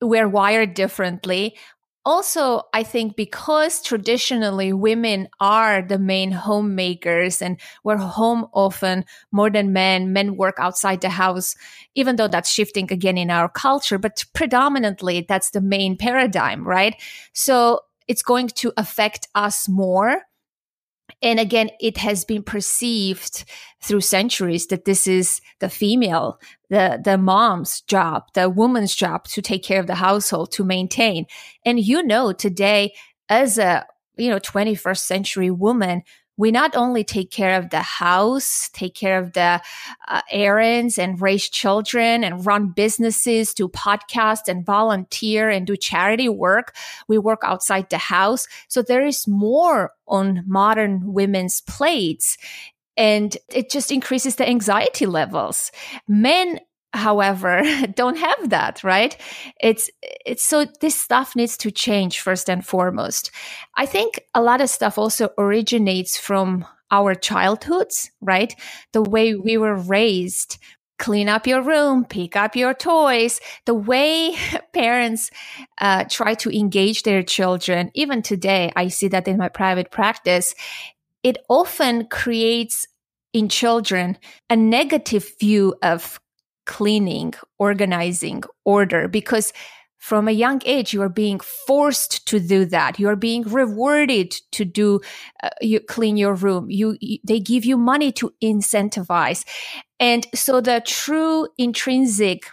we're 0.01 0.27
wired 0.27 0.73
differently 0.73 1.55
also, 2.05 2.63
I 2.73 2.83
think 2.83 3.15
because 3.15 3.81
traditionally 3.81 4.73
women 4.73 5.29
are 5.39 5.81
the 5.81 5.97
main 5.97 6.31
homemakers 6.31 7.41
and 7.41 7.59
we're 7.83 7.97
home 7.97 8.47
often 8.53 9.05
more 9.31 9.49
than 9.49 9.71
men, 9.71 10.11
men 10.11 10.35
work 10.35 10.55
outside 10.57 11.01
the 11.01 11.09
house, 11.09 11.55
even 11.95 12.17
though 12.17 12.27
that's 12.27 12.49
shifting 12.49 12.91
again 12.91 13.17
in 13.17 13.29
our 13.31 13.47
culture, 13.47 13.97
but 13.97 14.23
predominantly 14.33 15.25
that's 15.27 15.51
the 15.51 15.61
main 15.61 15.97
paradigm, 15.97 16.67
right? 16.67 17.01
So 17.31 17.81
it's 18.07 18.21
going 18.21 18.49
to 18.49 18.73
affect 18.75 19.29
us 19.33 19.69
more 19.69 20.23
and 21.23 21.39
again, 21.39 21.69
it 21.79 21.97
has 21.97 22.25
been 22.25 22.43
perceived 22.43 23.45
through 23.81 24.01
centuries 24.01 24.67
that 24.67 24.83
this 24.83 25.07
is 25.07 25.39
the 25.59 25.69
female, 25.69 26.39
the, 26.69 27.01
the 27.03 27.17
mom's 27.17 27.81
job, 27.81 28.23
the 28.33 28.49
woman's 28.49 28.93
job 28.93 29.23
to 29.29 29.41
take 29.41 29.63
care 29.63 29.79
of 29.79 29.87
the 29.87 29.95
household, 29.95 30.51
to 30.51 30.65
maintain. 30.65 31.25
And 31.65 31.79
you 31.79 32.03
know, 32.03 32.33
today, 32.33 32.93
as 33.29 33.57
a, 33.57 33.85
you 34.17 34.29
know, 34.29 34.39
21st 34.39 34.99
century 34.99 35.49
woman, 35.49 36.03
we 36.37 36.51
not 36.51 36.75
only 36.75 37.03
take 37.03 37.31
care 37.31 37.57
of 37.57 37.69
the 37.69 37.81
house, 37.81 38.69
take 38.73 38.95
care 38.95 39.19
of 39.19 39.33
the 39.33 39.61
uh, 40.07 40.21
errands 40.31 40.97
and 40.97 41.21
raise 41.21 41.47
children 41.49 42.23
and 42.23 42.45
run 42.45 42.69
businesses, 42.69 43.53
do 43.53 43.67
podcasts 43.67 44.47
and 44.47 44.65
volunteer 44.65 45.49
and 45.49 45.67
do 45.67 45.77
charity 45.77 46.29
work. 46.29 46.75
We 47.07 47.17
work 47.17 47.41
outside 47.43 47.89
the 47.89 47.97
house. 47.97 48.47
So 48.67 48.81
there 48.81 49.05
is 49.05 49.27
more 49.27 49.91
on 50.07 50.43
modern 50.47 51.13
women's 51.13 51.61
plates 51.61 52.37
and 52.95 53.35
it 53.49 53.69
just 53.69 53.91
increases 53.91 54.35
the 54.35 54.47
anxiety 54.47 55.05
levels. 55.05 55.71
Men 56.07 56.59
however 56.93 57.63
don't 57.95 58.17
have 58.17 58.49
that 58.49 58.83
right? 58.83 59.17
It's 59.59 59.89
it's 60.25 60.43
so 60.43 60.65
this 60.81 60.95
stuff 60.99 61.35
needs 61.35 61.57
to 61.57 61.71
change 61.71 62.19
first 62.19 62.49
and 62.49 62.65
foremost. 62.65 63.31
I 63.75 63.85
think 63.85 64.21
a 64.33 64.41
lot 64.41 64.61
of 64.61 64.69
stuff 64.69 64.97
also 64.97 65.29
originates 65.37 66.17
from 66.17 66.65
our 66.91 67.15
childhoods 67.15 68.11
right? 68.21 68.55
The 68.91 69.01
way 69.01 69.35
we 69.35 69.57
were 69.57 69.75
raised. 69.75 70.57
Clean 70.99 71.27
up 71.27 71.47
your 71.47 71.61
room 71.63 72.05
pick 72.05 72.35
up 72.35 72.55
your 72.55 72.73
toys. 72.73 73.41
The 73.65 73.73
way 73.73 74.37
parents 74.73 75.31
uh, 75.79 76.05
try 76.05 76.35
to 76.35 76.55
engage 76.55 77.03
their 77.03 77.23
children 77.23 77.91
even 77.93 78.21
today 78.21 78.71
i 78.75 78.87
see 78.87 79.07
that 79.09 79.27
in 79.27 79.37
my 79.37 79.49
private 79.49 79.91
practice. 79.91 80.53
It 81.23 81.37
often 81.49 82.07
creates 82.07 82.85
in 83.33 83.49
children 83.49 84.17
a 84.49 84.55
negative 84.55 85.31
view 85.39 85.75
of 85.81 86.19
cleaning, 86.65 87.33
organizing, 87.57 88.43
order, 88.65 89.07
because 89.07 89.53
from 89.97 90.27
a 90.27 90.31
young 90.31 90.61
age, 90.65 90.93
you 90.93 91.01
are 91.01 91.07
being 91.07 91.39
forced 91.39 92.27
to 92.27 92.37
do 92.37 92.65
that. 92.65 92.99
You 92.99 93.07
are 93.07 93.15
being 93.15 93.43
rewarded 93.43 94.31
to 94.51 94.65
do, 94.65 94.99
uh, 95.41 95.49
you 95.61 95.79
clean 95.79 96.17
your 96.17 96.33
room. 96.33 96.69
You, 96.69 96.97
you, 96.99 97.19
they 97.23 97.39
give 97.39 97.63
you 97.63 97.77
money 97.77 98.11
to 98.13 98.33
incentivize. 98.43 99.45
And 100.01 100.27
so 100.35 100.59
the 100.59 100.81
true 100.85 101.47
intrinsic 101.57 102.47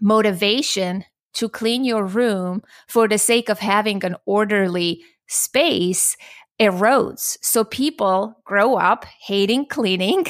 motivation 0.00 1.04
to 1.34 1.48
clean 1.48 1.84
your 1.84 2.04
room 2.04 2.62
for 2.86 3.08
the 3.08 3.18
sake 3.18 3.48
of 3.48 3.58
having 3.58 4.04
an 4.04 4.14
orderly 4.24 5.02
space 5.26 6.16
erodes. 6.62 7.36
So 7.42 7.64
people 7.64 8.36
grow 8.44 8.76
up 8.76 9.04
hating 9.20 9.66
cleaning, 9.66 10.26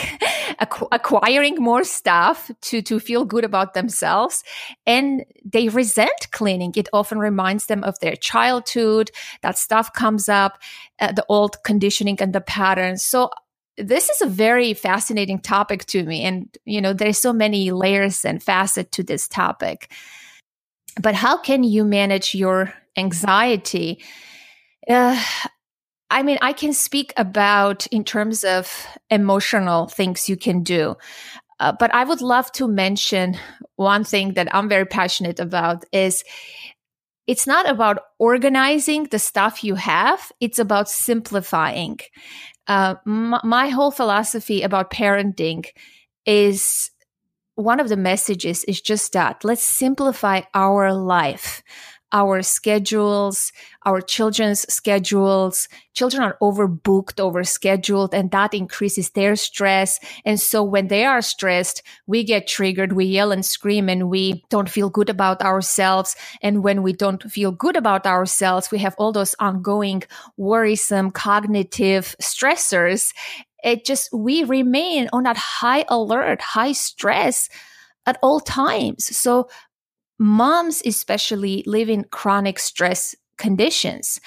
acquiring 0.93 1.57
more 1.57 1.85
stuff 1.85 2.51
to, 2.62 2.81
to 2.81 2.99
feel 2.99 3.27
good 3.27 3.45
about 3.45 3.75
themselves, 3.75 4.43
and 4.87 5.25
they 5.45 5.69
resent 5.69 6.31
cleaning. 6.31 6.73
It 6.75 6.89
often 6.95 7.19
reminds 7.19 7.67
them 7.67 7.85
of 7.85 7.99
their 8.01 8.17
childhood. 8.17 9.11
That 9.43 9.59
stuff 9.59 9.93
comes 9.93 10.31
up, 10.31 10.59
uh, 10.99 11.12
the 11.12 11.27
old 11.29 11.62
conditioning 11.65 12.17
and 12.21 12.33
the 12.33 12.41
patterns. 12.41 13.03
So 13.03 13.31
this 13.77 14.09
is 14.09 14.23
a 14.23 14.27
very 14.27 14.73
fascinating 14.73 15.39
topic 15.39 15.85
to 15.87 16.03
me. 16.03 16.23
And, 16.23 16.49
you 16.65 16.81
know, 16.81 16.95
there's 16.95 17.19
so 17.19 17.35
many 17.35 17.73
layers 17.73 18.25
and 18.25 18.43
facets 18.43 18.97
to 18.97 19.03
this 19.03 19.29
topic. 19.29 19.93
But 21.01 21.15
how 21.15 21.37
can 21.37 21.62
you 21.62 21.85
manage 21.85 22.35
your 22.35 22.73
anxiety? 22.97 24.03
Uh, 24.89 25.23
I 26.12 26.23
mean, 26.23 26.38
I 26.42 26.52
can 26.52 26.75
speak 26.75 27.14
about 27.16 27.87
in 27.87 28.04
terms 28.04 28.45
of 28.45 28.87
emotional 29.09 29.88
things 29.88 30.28
you 30.28 30.37
can 30.37 30.62
do. 30.62 30.95
Uh, 31.59 31.73
but 31.78 31.95
I 31.95 32.04
would 32.04 32.21
love 32.21 32.52
to 32.52 32.69
mention 32.69 33.38
one 33.76 34.04
thing 34.04 34.35
that 34.35 34.54
I'm 34.54 34.69
very 34.69 34.85
passionate 34.85 35.40
about 35.40 35.85
is 35.90 36.23
it's 37.26 37.47
not 37.47 37.66
about 37.69 37.99
organizing 38.19 39.04
the 39.04 39.19
stuff 39.19 39.64
you 39.64 39.75
have. 39.76 40.31
It's 40.38 40.59
about 40.59 40.90
simplifying. 40.90 41.99
Uh, 42.66 42.97
m- 43.07 43.40
my 43.42 43.69
whole 43.69 43.90
philosophy 43.90 44.62
about 44.62 44.90
parenting 44.90 45.64
is 46.26 46.90
one 47.54 47.81
of 47.81 47.88
the 47.88 47.97
messages 47.97 48.64
is 48.64 48.81
just 48.81 49.12
that 49.12 49.45
let's 49.45 49.62
simplify 49.62 50.42
our 50.54 50.92
life 50.92 51.62
our 52.12 52.42
schedules, 52.42 53.52
our 53.85 54.00
children's 54.00 54.71
schedules. 54.73 55.69
Children 55.95 56.23
are 56.23 56.37
overbooked, 56.42 57.16
overscheduled, 57.16 58.12
and 58.12 58.31
that 58.31 58.54
increases 58.54 59.11
their 59.11 59.35
stress. 59.37 59.99
And 60.25 60.38
so 60.38 60.62
when 60.62 60.88
they 60.88 61.04
are 61.04 61.23
stressed, 61.23 61.83
we 62.07 62.25
get 62.25 62.47
triggered, 62.47 62.92
we 62.92 63.07
yell 63.07 63.33
and 63.33 63.45
scream, 63.45 63.88
and 63.88 64.11
we 64.11 64.45
don't 64.50 64.69
feel 64.69 64.90
good 64.90 65.09
about 65.09 65.42
ourselves. 65.42 66.14
And 66.42 66.62
when 66.62 66.83
we 66.83 66.92
don't 66.92 67.23
feel 67.31 67.52
good 67.52 67.76
about 67.76 68.07
ourselves, 68.07 68.71
we 68.71 68.78
have 68.78 68.95
all 68.99 69.12
those 69.12 69.35
ongoing 69.38 70.02
worrisome 70.37 71.11
cognitive 71.11 72.14
stressors. 72.21 73.12
It 73.64 73.85
just, 73.85 74.12
we 74.12 74.45
remain 74.45 75.09
on 75.12 75.23
that 75.23 75.37
high 75.37 75.85
alert, 75.88 76.40
high 76.40 76.73
stress 76.73 77.49
at 78.07 78.19
all 78.23 78.40
times. 78.40 79.16
So 79.16 79.49
moms 80.23 80.83
especially 80.87 81.64
live 81.67 81.91
in 81.91 82.05
chronic 82.05 82.59
stress 82.59 83.14
conditions. 83.37 84.21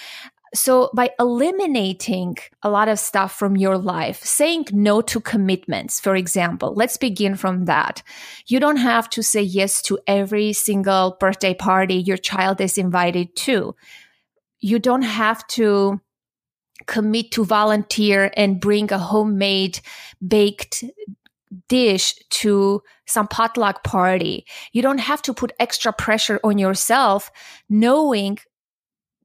So 0.53 0.89
by 0.93 1.11
eliminating 1.19 2.37
a 2.63 2.69
lot 2.69 2.87
of 2.87 2.99
stuff 2.99 3.37
from 3.37 3.57
your 3.57 3.77
life, 3.77 4.23
saying 4.23 4.67
no 4.71 5.01
to 5.01 5.19
commitments, 5.19 5.99
for 5.99 6.15
example, 6.15 6.73
let's 6.75 6.97
begin 6.97 7.35
from 7.35 7.65
that. 7.65 8.03
You 8.47 8.59
don't 8.59 8.77
have 8.77 9.09
to 9.11 9.23
say 9.23 9.41
yes 9.41 9.81
to 9.83 9.99
every 10.07 10.53
single 10.53 11.17
birthday 11.19 11.53
party 11.53 11.95
your 11.95 12.17
child 12.17 12.61
is 12.61 12.77
invited 12.77 13.35
to. 13.37 13.75
You 14.59 14.79
don't 14.79 15.01
have 15.01 15.45
to 15.47 15.99
commit 16.87 17.31
to 17.31 17.43
volunteer 17.43 18.31
and 18.37 18.61
bring 18.61 18.91
a 18.91 18.97
homemade 18.97 19.79
baked 20.25 20.83
dish 21.67 22.15
to 22.29 22.81
some 23.05 23.27
potluck 23.27 23.83
party. 23.83 24.45
You 24.71 24.81
don't 24.81 24.99
have 24.99 25.21
to 25.23 25.33
put 25.33 25.53
extra 25.59 25.93
pressure 25.93 26.39
on 26.43 26.57
yourself, 26.57 27.31
knowing 27.69 28.39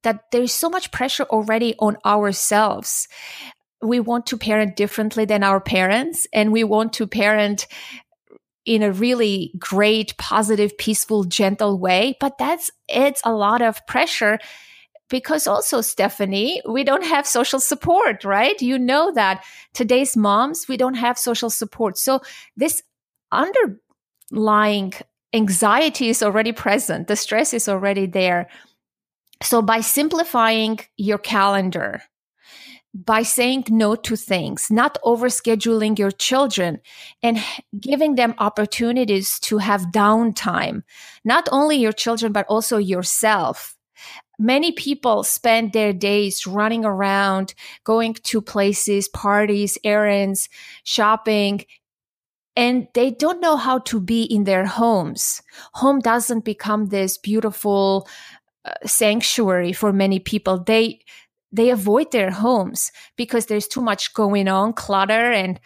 that 0.03 0.31
there's 0.33 0.53
so 0.53 0.71
much 0.71 0.91
pressure 0.93 1.25
already 1.25 1.75
on 1.79 1.97
ourselves. 2.05 3.09
we 3.83 3.99
want 3.99 4.27
to 4.27 4.37
parent 4.37 4.77
differently 4.77 5.25
than 5.25 5.43
our 5.43 5.61
parents 5.61 6.27
and 6.35 6.53
we 6.53 6.65
want 6.65 6.93
to 6.93 7.07
parent 7.07 7.67
in 8.67 8.83
a 8.83 8.93
really 8.93 9.53
great, 9.59 10.17
positive, 10.19 10.77
peaceful, 10.77 11.25
gentle 11.25 11.79
way. 11.79 12.15
But 12.21 12.37
that's, 12.39 12.71
it's 12.89 13.23
a 13.25 13.33
lot 13.33 13.63
of 13.63 13.85
pressure 13.87 14.39
because 15.11 15.47
also, 15.47 15.81
Stephanie, 15.81 16.63
we 16.67 16.85
don't 16.85 17.05
have 17.05 17.27
social 17.27 17.61
support, 17.61 18.25
right? 18.25 18.61
You 18.63 18.79
know 18.79 19.13
that 19.13 19.45
today's 19.75 20.17
moms, 20.17 20.67
we 20.69 20.77
don't 20.77 20.95
have 20.95 21.19
social 21.19 21.51
support. 21.51 21.99
So 21.99 22.21
this 22.57 22.83
underlying 23.31 24.95
anxiety 25.35 26.09
is 26.09 26.23
already 26.23 26.53
present. 26.53 27.09
The 27.09 27.17
stress 27.17 27.53
is 27.53 27.69
already 27.69 28.07
there. 28.07 28.49
So 29.43 29.63
by 29.63 29.81
simplifying 29.81 30.79
your 30.97 31.19
calendar, 31.19 32.03
by 32.95 33.23
saying 33.23 33.65
no 33.69 33.95
to 33.95 34.17
things, 34.17 34.71
not 34.71 34.99
overscheduling 35.05 35.99
your 35.99 36.11
children 36.11 36.81
and 37.23 37.39
giving 37.79 38.17
them 38.17 38.35
opportunities 38.39 39.39
to 39.41 39.59
have 39.59 39.93
downtime, 39.93 40.83
not 41.25 41.49
only 41.53 41.77
your 41.77 41.93
children, 41.93 42.33
but 42.33 42.47
also 42.49 42.79
yourself. 42.79 43.77
Many 44.41 44.73
people 44.73 45.23
spend 45.23 45.75
their 45.75 45.93
days 45.93 46.47
running 46.47 46.87
around, 46.87 47.53
going 47.85 48.15
to 48.15 48.41
places, 48.41 49.07
parties, 49.07 49.77
errands, 49.85 50.49
shopping, 50.83 51.67
and 52.57 52.89
they 52.95 53.11
don't 53.11 53.43
know 53.43 53.59
how 53.59 53.81
to 53.81 54.01
be 54.01 54.23
in 54.23 54.45
their 54.45 54.65
homes. 54.65 55.43
Home 55.75 56.01
doesn't 56.01 56.47
become 56.47 56.87
this 56.87 57.19
beautiful 57.19 58.09
uh, 58.65 58.73
sanctuary 58.87 59.75
for 59.75 59.93
many 59.93 60.19
people. 60.19 60.65
They 60.65 61.01
they 61.53 61.69
avoid 61.69 62.11
their 62.11 62.31
homes 62.31 62.93
because 63.17 63.45
there's 63.45 63.69
too 63.69 63.83
much 63.83 64.15
going 64.15 64.49
on, 64.49 64.73
clutter 64.73 65.33
and 65.33 65.61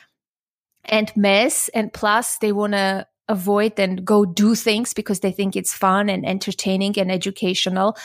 and 0.84 1.12
mess, 1.16 1.70
and 1.74 1.92
plus 1.92 2.38
they 2.38 2.50
want 2.50 2.72
to 2.72 3.06
avoid 3.28 3.78
and 3.78 4.04
go 4.04 4.24
do 4.24 4.56
things 4.56 4.94
because 4.94 5.20
they 5.20 5.30
think 5.30 5.54
it's 5.54 5.72
fun 5.72 6.08
and 6.10 6.26
entertaining 6.26 6.98
and 6.98 7.12
educational. 7.12 7.96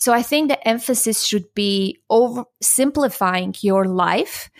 So 0.00 0.14
I 0.14 0.22
think 0.22 0.48
the 0.48 0.66
emphasis 0.66 1.24
should 1.24 1.54
be 1.54 2.00
over 2.08 2.44
simplifying 2.62 3.54
your 3.60 3.84
life, 3.84 4.50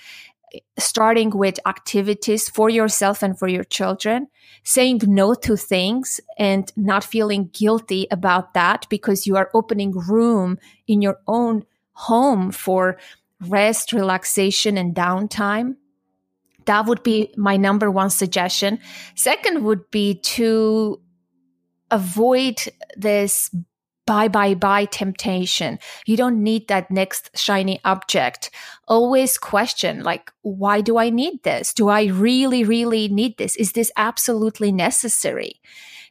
starting 0.79 1.31
with 1.31 1.59
activities 1.67 2.51
for 2.51 2.69
yourself 2.69 3.23
and 3.23 3.39
for 3.39 3.49
your 3.49 3.65
children, 3.65 4.27
saying 4.65 5.01
no 5.07 5.33
to 5.33 5.57
things 5.57 6.21
and 6.37 6.71
not 6.77 7.05
feeling 7.05 7.49
guilty 7.55 8.07
about 8.11 8.53
that 8.53 8.87
because 8.91 9.27
you 9.27 9.37
are 9.37 9.51
opening 9.55 9.93
room 9.93 10.59
in 10.87 11.01
your 11.01 11.17
own 11.27 11.65
home 11.93 12.51
for 12.51 12.99
rest, 13.41 13.95
relaxation, 13.95 14.77
and 14.77 14.95
downtime. 14.95 15.77
That 16.67 16.85
would 16.85 17.03
be 17.03 17.33
my 17.39 17.57
number 17.57 17.91
one 17.91 18.11
suggestion. 18.11 18.79
Second 19.15 19.65
would 19.65 19.91
be 19.91 20.17
to 20.37 21.01
avoid 21.91 22.59
this 22.95 23.51
buy, 24.07 24.29
buy, 24.29 24.55
buy 24.55 24.87
temptation. 24.87 25.79
You 26.07 26.17
don't 26.17 26.43
need 26.43 26.69
that 26.69 26.91
next 26.91 27.31
shiny 27.39 27.81
object. 27.85 28.51
Always 28.89 29.39
question, 29.39 30.03
like, 30.03 30.33
why 30.43 30.81
do 30.81 30.99
I 30.99 31.11
need 31.11 31.43
this? 31.43 31.73
Do 31.73 31.89
I 31.89 32.07
really, 32.07 32.65
really 32.65 33.09
need 33.09 33.39
this? 33.39 33.57
Is 33.57 33.73
this 33.73 33.93
absolutely 33.97 34.73
necessary? 34.73 35.61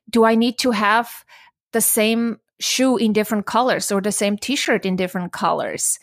Do 0.10 0.24
I 0.24 0.36
need 0.36 0.58
to 0.60 0.72
have 0.72 1.26
the 1.72 1.82
same 1.82 2.40
shoe 2.60 2.98
in 2.98 3.14
different 3.14 3.46
colors 3.46 3.92
or 3.92 4.02
the 4.02 4.12
same 4.12 4.38
t-shirt 4.38 4.86
in 4.86 4.96
different 4.96 5.32
colors 5.32 5.98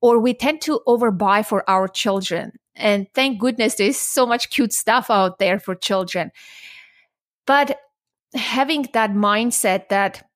or 0.00 0.18
we 0.18 0.34
tend 0.34 0.60
to 0.60 0.80
overbuy 0.86 1.46
for 1.46 1.68
our 1.70 1.86
children 1.86 2.52
and 2.74 3.06
thank 3.14 3.38
goodness 3.38 3.76
there's 3.76 3.96
so 3.96 4.26
much 4.26 4.50
cute 4.50 4.72
stuff 4.72 5.08
out 5.08 5.38
there 5.38 5.60
for 5.60 5.76
children 5.76 6.32
but 7.46 7.78
having 8.34 8.88
that 8.92 9.12
mindset 9.12 9.88
that 9.88 10.28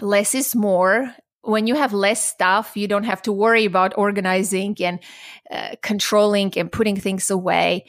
less 0.00 0.34
is 0.34 0.54
more 0.54 1.14
when 1.42 1.66
you 1.66 1.74
have 1.74 1.92
less 1.92 2.24
stuff 2.24 2.76
you 2.76 2.88
don't 2.88 3.04
have 3.04 3.20
to 3.22 3.32
worry 3.32 3.64
about 3.64 3.96
organizing 3.96 4.74
and 4.80 4.98
uh, 5.50 5.74
controlling 5.82 6.52
and 6.56 6.72
putting 6.72 6.96
things 6.96 7.30
away 7.30 7.84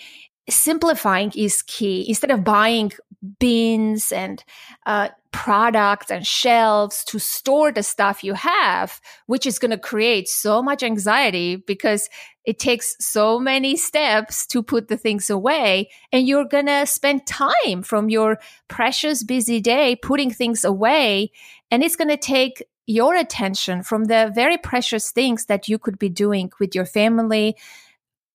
simplifying 0.49 1.31
is 1.35 1.63
key 1.63 2.05
instead 2.07 2.31
of 2.31 2.43
buying 2.43 2.91
bins 3.39 4.11
and 4.11 4.43
uh, 4.85 5.09
products 5.31 6.11
and 6.11 6.25
shelves 6.25 7.03
to 7.03 7.19
store 7.19 7.71
the 7.71 7.83
stuff 7.83 8.23
you 8.23 8.33
have, 8.33 9.01
which 9.25 9.45
is 9.45 9.59
going 9.59 9.71
to 9.71 9.77
create 9.77 10.29
so 10.29 10.61
much 10.61 10.83
anxiety 10.83 11.55
because 11.55 12.09
it 12.45 12.59
takes 12.59 12.95
so 12.99 13.39
many 13.39 13.75
steps 13.75 14.45
to 14.45 14.61
put 14.61 14.87
the 14.87 14.97
things 14.97 15.29
away. 15.29 15.89
And 16.11 16.27
you're 16.27 16.45
going 16.45 16.67
to 16.67 16.85
spend 16.85 17.25
time 17.25 17.81
from 17.81 18.09
your 18.09 18.39
precious 18.67 19.23
busy 19.23 19.59
day 19.59 19.95
putting 19.95 20.29
things 20.29 20.63
away. 20.63 21.31
And 21.71 21.83
it's 21.83 21.95
going 21.95 22.09
to 22.09 22.17
take 22.17 22.63
your 22.85 23.15
attention 23.15 23.83
from 23.83 24.05
the 24.05 24.31
very 24.33 24.57
precious 24.57 25.11
things 25.11 25.45
that 25.45 25.67
you 25.67 25.79
could 25.79 25.97
be 25.97 26.09
doing 26.09 26.51
with 26.59 26.75
your 26.75 26.85
family, 26.85 27.55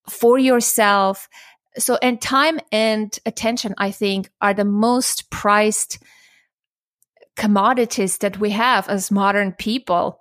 for 0.08 0.38
yourself. 0.38 1.28
So 1.78 1.98
and 2.02 2.20
time 2.20 2.58
and 2.72 3.16
attention 3.24 3.74
i 3.78 3.92
think 3.92 4.28
are 4.40 4.54
the 4.54 4.64
most 4.64 5.30
prized 5.30 5.98
commodities 7.36 8.18
that 8.18 8.38
we 8.38 8.50
have 8.50 8.88
as 8.88 9.10
modern 9.10 9.52
people. 9.52 10.20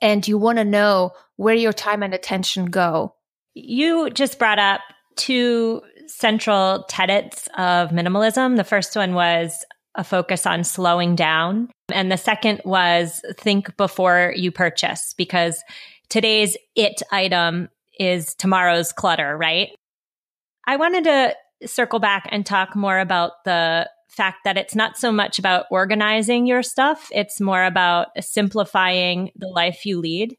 And 0.00 0.26
you 0.26 0.38
want 0.38 0.58
to 0.58 0.64
know 0.64 1.12
where 1.36 1.54
your 1.54 1.72
time 1.72 2.02
and 2.02 2.12
attention 2.12 2.66
go. 2.66 3.14
You 3.54 4.10
just 4.10 4.38
brought 4.38 4.58
up 4.58 4.80
two 5.16 5.82
central 6.06 6.84
tenets 6.88 7.48
of 7.56 7.90
minimalism. 7.90 8.56
The 8.56 8.64
first 8.64 8.96
one 8.96 9.14
was 9.14 9.64
a 9.96 10.04
focus 10.04 10.46
on 10.46 10.62
slowing 10.64 11.16
down. 11.16 11.70
And 11.92 12.12
the 12.12 12.16
second 12.16 12.62
was 12.64 13.22
think 13.38 13.76
before 13.76 14.32
you 14.36 14.52
purchase 14.52 15.14
because 15.16 15.62
today's 16.08 16.56
it 16.74 17.02
item 17.10 17.68
is 17.98 18.34
tomorrow's 18.34 18.92
clutter 18.92 19.36
right? 19.36 19.70
I 20.66 20.76
wanted 20.76 21.04
to 21.04 21.34
circle 21.66 21.98
back 21.98 22.28
and 22.30 22.44
talk 22.44 22.76
more 22.76 22.98
about 22.98 23.44
the 23.44 23.88
fact 24.08 24.38
that 24.44 24.56
it's 24.56 24.74
not 24.74 24.96
so 24.96 25.12
much 25.12 25.38
about 25.38 25.66
organizing 25.70 26.46
your 26.46 26.62
stuff, 26.62 27.08
it's 27.12 27.40
more 27.40 27.64
about 27.64 28.08
simplifying 28.20 29.30
the 29.36 29.48
life 29.48 29.84
you 29.84 30.00
lead. 30.00 30.36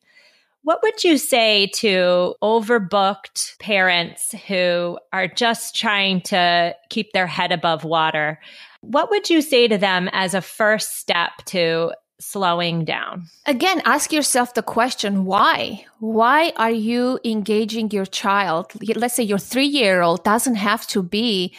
What 0.67 0.83
would 0.83 1.01
you 1.01 1.17
say 1.17 1.67
to 1.75 2.35
overbooked 2.43 3.57
parents 3.59 4.35
who 4.49 4.99
are 5.13 5.25
just 5.25 5.77
trying 5.77 6.19
to 6.23 6.75
keep 6.89 7.13
their 7.13 7.25
head 7.25 7.53
above 7.53 7.85
water? 7.85 8.41
What 8.81 9.09
would 9.09 9.29
you 9.29 9.41
say 9.41 9.69
to 9.69 9.77
them 9.77 10.09
as 10.11 10.33
a 10.33 10.41
first 10.41 10.97
step 10.97 11.31
to 11.45 11.93
slowing 12.19 12.83
down? 12.83 13.27
Again, 13.45 13.81
ask 13.85 14.11
yourself 14.11 14.55
the 14.55 14.61
question 14.61 15.23
why? 15.23 15.85
Why 15.99 16.51
are 16.57 16.69
you 16.69 17.17
engaging 17.23 17.91
your 17.91 18.05
child? 18.05 18.73
Let's 18.97 19.15
say 19.15 19.23
your 19.23 19.39
three 19.39 19.67
year 19.67 20.01
old 20.01 20.25
doesn't 20.25 20.55
have 20.55 20.85
to 20.87 21.01
be 21.01 21.55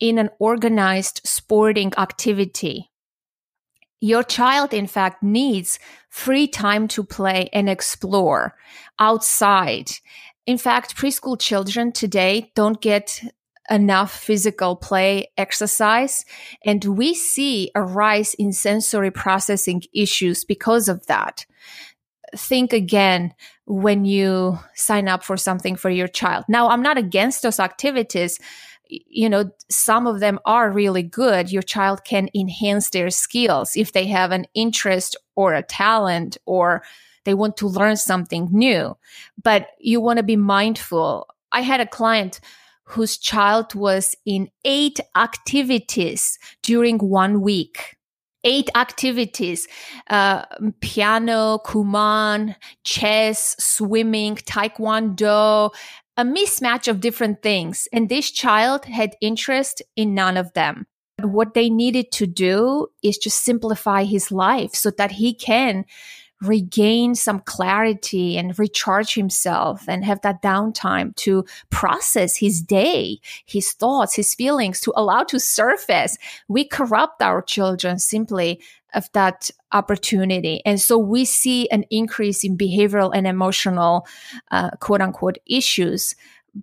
in 0.00 0.18
an 0.18 0.28
organized 0.40 1.20
sporting 1.22 1.92
activity. 1.96 2.90
Your 4.00 4.24
child, 4.24 4.74
in 4.74 4.88
fact, 4.88 5.22
needs 5.22 5.78
free 6.10 6.46
time 6.46 6.88
to 6.88 7.02
play 7.02 7.48
and 7.52 7.70
explore 7.70 8.54
outside. 8.98 9.90
In 10.46 10.58
fact, 10.58 10.96
preschool 10.96 11.40
children 11.40 11.92
today 11.92 12.52
don't 12.54 12.80
get 12.80 13.22
enough 13.70 14.12
physical 14.12 14.74
play 14.74 15.30
exercise. 15.38 16.24
And 16.66 16.84
we 16.84 17.14
see 17.14 17.70
a 17.74 17.82
rise 17.82 18.34
in 18.34 18.52
sensory 18.52 19.12
processing 19.12 19.82
issues 19.94 20.44
because 20.44 20.88
of 20.88 21.06
that. 21.06 21.46
Think 22.36 22.72
again 22.72 23.32
when 23.66 24.04
you 24.04 24.58
sign 24.74 25.08
up 25.08 25.22
for 25.22 25.36
something 25.36 25.76
for 25.76 25.90
your 25.90 26.08
child. 26.08 26.44
Now, 26.48 26.68
I'm 26.68 26.82
not 26.82 26.98
against 26.98 27.42
those 27.42 27.60
activities. 27.60 28.40
You 28.90 29.28
know, 29.28 29.50
some 29.70 30.06
of 30.06 30.20
them 30.20 30.38
are 30.44 30.70
really 30.70 31.02
good. 31.02 31.52
Your 31.52 31.62
child 31.62 32.04
can 32.04 32.28
enhance 32.34 32.90
their 32.90 33.10
skills 33.10 33.76
if 33.76 33.92
they 33.92 34.06
have 34.06 34.32
an 34.32 34.46
interest 34.54 35.16
or 35.36 35.54
a 35.54 35.62
talent 35.62 36.36
or 36.46 36.82
they 37.24 37.34
want 37.34 37.56
to 37.58 37.68
learn 37.68 37.96
something 37.96 38.48
new. 38.50 38.96
But 39.42 39.68
you 39.78 40.00
want 40.00 40.16
to 40.16 40.22
be 40.22 40.36
mindful. 40.36 41.28
I 41.52 41.60
had 41.60 41.80
a 41.80 41.86
client 41.86 42.40
whose 42.84 43.16
child 43.16 43.74
was 43.74 44.16
in 44.26 44.50
eight 44.64 44.98
activities 45.16 46.38
during 46.62 46.98
one 46.98 47.40
week. 47.40 47.96
Eight 48.42 48.70
activities 48.74 49.68
uh, 50.08 50.44
piano, 50.80 51.60
Kumon, 51.64 52.56
chess, 52.84 53.54
swimming, 53.58 54.36
taekwondo, 54.36 55.72
a 56.16 56.24
mismatch 56.24 56.88
of 56.88 57.00
different 57.00 57.42
things. 57.42 57.88
And 57.92 58.08
this 58.08 58.30
child 58.30 58.84
had 58.84 59.16
interest 59.20 59.82
in 59.96 60.14
none 60.14 60.36
of 60.36 60.52
them. 60.52 60.86
But 61.18 61.28
What 61.28 61.54
they 61.54 61.70
needed 61.70 62.12
to 62.12 62.26
do 62.26 62.88
is 63.02 63.18
to 63.18 63.30
simplify 63.30 64.04
his 64.04 64.30
life 64.30 64.74
so 64.74 64.90
that 64.92 65.12
he 65.12 65.34
can 65.34 65.84
regain 66.42 67.14
some 67.14 67.40
clarity 67.40 68.38
and 68.38 68.58
recharge 68.58 69.14
himself 69.14 69.84
and 69.86 70.04
have 70.04 70.22
that 70.22 70.40
downtime 70.42 71.14
to 71.16 71.44
process 71.68 72.36
his 72.36 72.62
day, 72.62 73.18
his 73.44 73.72
thoughts, 73.72 74.14
his 74.14 74.34
feelings, 74.34 74.80
to 74.80 74.92
allow 74.96 75.22
to 75.22 75.38
surface. 75.38 76.16
We 76.48 76.64
corrupt 76.64 77.20
our 77.20 77.42
children 77.42 77.98
simply 77.98 78.62
of 78.94 79.10
that 79.12 79.50
opportunity. 79.72 80.62
And 80.64 80.80
so 80.80 80.98
we 80.98 81.24
see 81.24 81.68
an 81.70 81.84
increase 81.90 82.44
in 82.44 82.56
behavioral 82.56 83.12
and 83.14 83.26
emotional, 83.26 84.06
uh, 84.50 84.70
quote 84.80 85.00
unquote, 85.00 85.38
issues. 85.46 86.14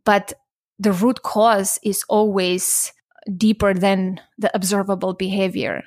But 0.03 0.33
the 0.79 0.91
root 0.91 1.23
cause 1.23 1.79
is 1.83 2.03
always 2.09 2.93
deeper 3.35 3.73
than 3.73 4.21
the 4.37 4.51
observable 4.55 5.13
behavior. 5.13 5.83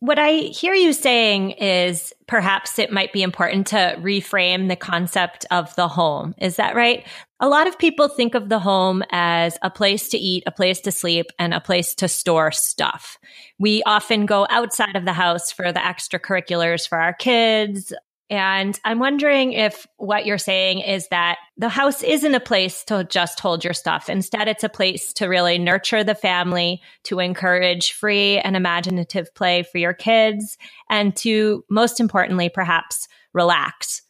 What 0.00 0.18
I 0.18 0.32
hear 0.32 0.74
you 0.74 0.92
saying 0.92 1.52
is 1.52 2.12
perhaps 2.28 2.78
it 2.78 2.92
might 2.92 3.12
be 3.12 3.22
important 3.22 3.66
to 3.68 3.96
reframe 3.98 4.68
the 4.68 4.76
concept 4.76 5.44
of 5.50 5.74
the 5.74 5.88
home. 5.88 6.36
Is 6.38 6.54
that 6.56 6.76
right? 6.76 7.04
A 7.40 7.48
lot 7.48 7.66
of 7.66 7.78
people 7.78 8.08
think 8.08 8.36
of 8.36 8.48
the 8.48 8.60
home 8.60 9.02
as 9.10 9.58
a 9.60 9.70
place 9.70 10.08
to 10.10 10.18
eat, 10.18 10.44
a 10.46 10.52
place 10.52 10.80
to 10.82 10.92
sleep, 10.92 11.26
and 11.38 11.52
a 11.52 11.60
place 11.60 11.96
to 11.96 12.06
store 12.06 12.52
stuff. 12.52 13.18
We 13.58 13.82
often 13.84 14.24
go 14.24 14.46
outside 14.50 14.94
of 14.94 15.04
the 15.04 15.12
house 15.12 15.50
for 15.50 15.72
the 15.72 15.80
extracurriculars 15.80 16.88
for 16.88 16.98
our 16.98 17.12
kids, 17.12 17.92
and 18.30 18.78
I'm 18.84 18.98
wondering 18.98 19.52
if 19.52 19.86
what 19.96 20.26
you're 20.26 20.36
saying 20.36 20.80
is 20.80 21.08
that 21.08 21.38
the 21.56 21.70
house 21.70 22.02
isn't 22.02 22.34
a 22.34 22.40
place 22.40 22.84
to 22.84 23.04
just 23.04 23.40
hold 23.40 23.64
your 23.64 23.72
stuff. 23.72 24.10
Instead, 24.10 24.48
it's 24.48 24.64
a 24.64 24.68
place 24.68 25.12
to 25.14 25.28
really 25.28 25.58
nurture 25.58 26.04
the 26.04 26.14
family, 26.14 26.82
to 27.04 27.20
encourage 27.20 27.92
free 27.92 28.38
and 28.38 28.54
imaginative 28.54 29.34
play 29.34 29.62
for 29.62 29.78
your 29.78 29.94
kids, 29.94 30.58
and 30.90 31.16
to 31.16 31.64
most 31.70 32.00
importantly, 32.00 32.50
perhaps 32.50 33.08
relax. 33.32 34.02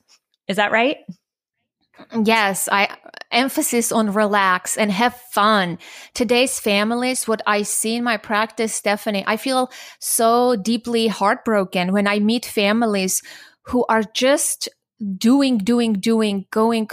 Is 0.48 0.57
that 0.57 0.72
right? 0.72 0.96
Yes, 2.24 2.68
I 2.70 2.96
emphasis 3.31 3.92
on 3.92 4.12
relax 4.12 4.76
and 4.76 4.90
have 4.90 5.14
fun. 5.14 5.78
Today's 6.14 6.59
families, 6.59 7.28
what 7.28 7.42
I 7.46 7.62
see 7.62 7.96
in 7.96 8.04
my 8.04 8.16
practice, 8.16 8.72
Stephanie, 8.72 9.24
I 9.26 9.37
feel 9.37 9.70
so 9.98 10.57
deeply 10.57 11.09
heartbroken 11.09 11.92
when 11.92 12.07
I 12.07 12.20
meet 12.20 12.46
families 12.46 13.20
who 13.68 13.85
are 13.88 14.02
just 14.02 14.68
doing, 15.16 15.59
doing, 15.59 15.94
doing, 15.94 16.46
going 16.50 16.88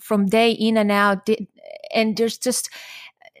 from 0.00 0.26
day 0.26 0.52
in 0.52 0.76
and 0.76 0.92
out. 0.92 1.28
And 1.92 2.16
there's 2.16 2.38
just 2.38 2.70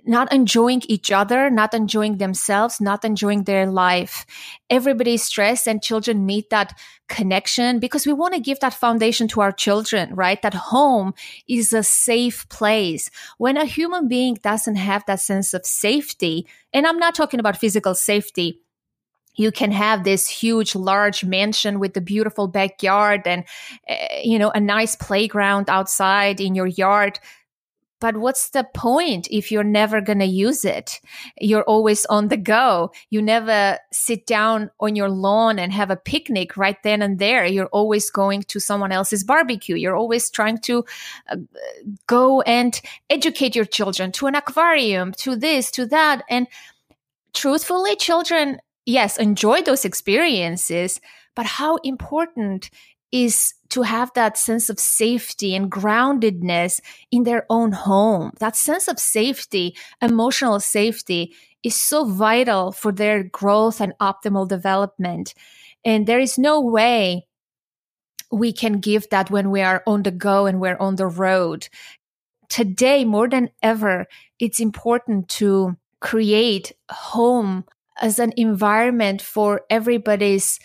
not 0.04 0.32
enjoying 0.32 0.80
each 0.86 1.12
other, 1.12 1.50
not 1.50 1.74
enjoying 1.74 2.16
themselves, 2.16 2.80
not 2.80 3.04
enjoying 3.04 3.44
their 3.44 3.66
life. 3.66 4.24
Everybody's 4.70 5.22
stressed 5.22 5.68
and 5.68 5.82
children 5.82 6.24
need 6.24 6.46
that 6.50 6.78
connection 7.08 7.78
because 7.78 8.06
we 8.06 8.14
want 8.14 8.32
to 8.32 8.40
give 8.40 8.60
that 8.60 8.72
foundation 8.72 9.28
to 9.28 9.42
our 9.42 9.52
children, 9.52 10.14
right? 10.14 10.40
That 10.40 10.54
home 10.54 11.12
is 11.46 11.74
a 11.74 11.82
safe 11.82 12.48
place. 12.48 13.10
When 13.36 13.58
a 13.58 13.66
human 13.66 14.08
being 14.08 14.38
doesn't 14.42 14.76
have 14.76 15.04
that 15.06 15.20
sense 15.20 15.52
of 15.52 15.66
safety, 15.66 16.46
and 16.72 16.86
I'm 16.86 16.98
not 16.98 17.14
talking 17.14 17.40
about 17.40 17.58
physical 17.58 17.94
safety, 17.94 18.62
you 19.38 19.50
can 19.50 19.72
have 19.72 20.04
this 20.04 20.28
huge 20.28 20.74
large 20.74 21.24
mansion 21.24 21.78
with 21.78 21.96
a 21.96 22.02
beautiful 22.02 22.46
backyard 22.46 23.22
and 23.24 23.44
uh, 23.88 23.94
you 24.22 24.38
know 24.38 24.50
a 24.50 24.60
nice 24.60 24.96
playground 24.96 25.70
outside 25.70 26.40
in 26.40 26.54
your 26.54 26.66
yard 26.66 27.18
but 28.00 28.16
what's 28.16 28.50
the 28.50 28.64
point 28.74 29.26
if 29.30 29.50
you're 29.50 29.64
never 29.64 30.00
going 30.00 30.20
to 30.20 30.24
use 30.24 30.64
it? 30.64 31.00
You're 31.40 31.64
always 31.64 32.06
on 32.06 32.28
the 32.28 32.36
go. 32.36 32.92
You 33.10 33.20
never 33.20 33.78
sit 33.92 34.24
down 34.26 34.70
on 34.78 34.94
your 34.94 35.08
lawn 35.08 35.58
and 35.58 35.72
have 35.72 35.90
a 35.90 35.96
picnic 35.96 36.56
right 36.56 36.80
then 36.84 37.02
and 37.02 37.18
there. 37.18 37.44
You're 37.44 37.66
always 37.66 38.08
going 38.10 38.42
to 38.44 38.60
someone 38.60 38.92
else's 38.92 39.24
barbecue. 39.24 39.74
You're 39.74 39.96
always 39.96 40.30
trying 40.30 40.58
to 40.58 40.84
uh, 41.28 41.36
go 42.06 42.40
and 42.42 42.80
educate 43.10 43.56
your 43.56 43.64
children 43.64 44.12
to 44.12 44.26
an 44.26 44.36
aquarium, 44.36 45.12
to 45.14 45.34
this, 45.34 45.70
to 45.72 45.86
that. 45.86 46.22
And 46.30 46.46
truthfully, 47.34 47.96
children 47.96 48.60
yes, 48.88 49.18
enjoy 49.18 49.60
those 49.60 49.84
experiences, 49.84 51.00
but 51.36 51.44
how 51.44 51.76
important 51.84 52.70
is 53.12 53.54
to 53.68 53.82
have 53.82 54.10
that 54.14 54.38
sense 54.38 54.70
of 54.70 54.80
safety 54.80 55.54
and 55.54 55.70
groundedness 55.70 56.80
in 57.10 57.24
their 57.24 57.44
own 57.50 57.72
home. 57.72 58.32
That 58.40 58.56
sense 58.56 58.88
of 58.88 58.98
safety, 58.98 59.76
emotional 60.00 60.58
safety 60.58 61.34
is 61.62 61.74
so 61.74 62.06
vital 62.06 62.72
for 62.72 62.90
their 62.90 63.22
growth 63.22 63.80
and 63.80 63.92
optimal 64.00 64.48
development. 64.48 65.34
And 65.84 66.06
there 66.06 66.20
is 66.20 66.38
no 66.38 66.60
way 66.60 67.26
we 68.30 68.52
can 68.52 68.80
give 68.80 69.08
that 69.10 69.30
when 69.30 69.50
we 69.50 69.60
are 69.60 69.82
on 69.86 70.02
the 70.02 70.10
go 70.10 70.46
and 70.46 70.60
we're 70.60 70.78
on 70.78 70.96
the 70.96 71.06
road. 71.06 71.68
Today, 72.48 73.04
more 73.04 73.28
than 73.28 73.50
ever, 73.62 74.06
it's 74.38 74.60
important 74.60 75.28
to 75.40 75.76
create 76.00 76.72
home 76.90 77.64
as 78.00 78.18
an 78.18 78.32
environment 78.36 79.22
for 79.22 79.62
everybody's 79.70 80.58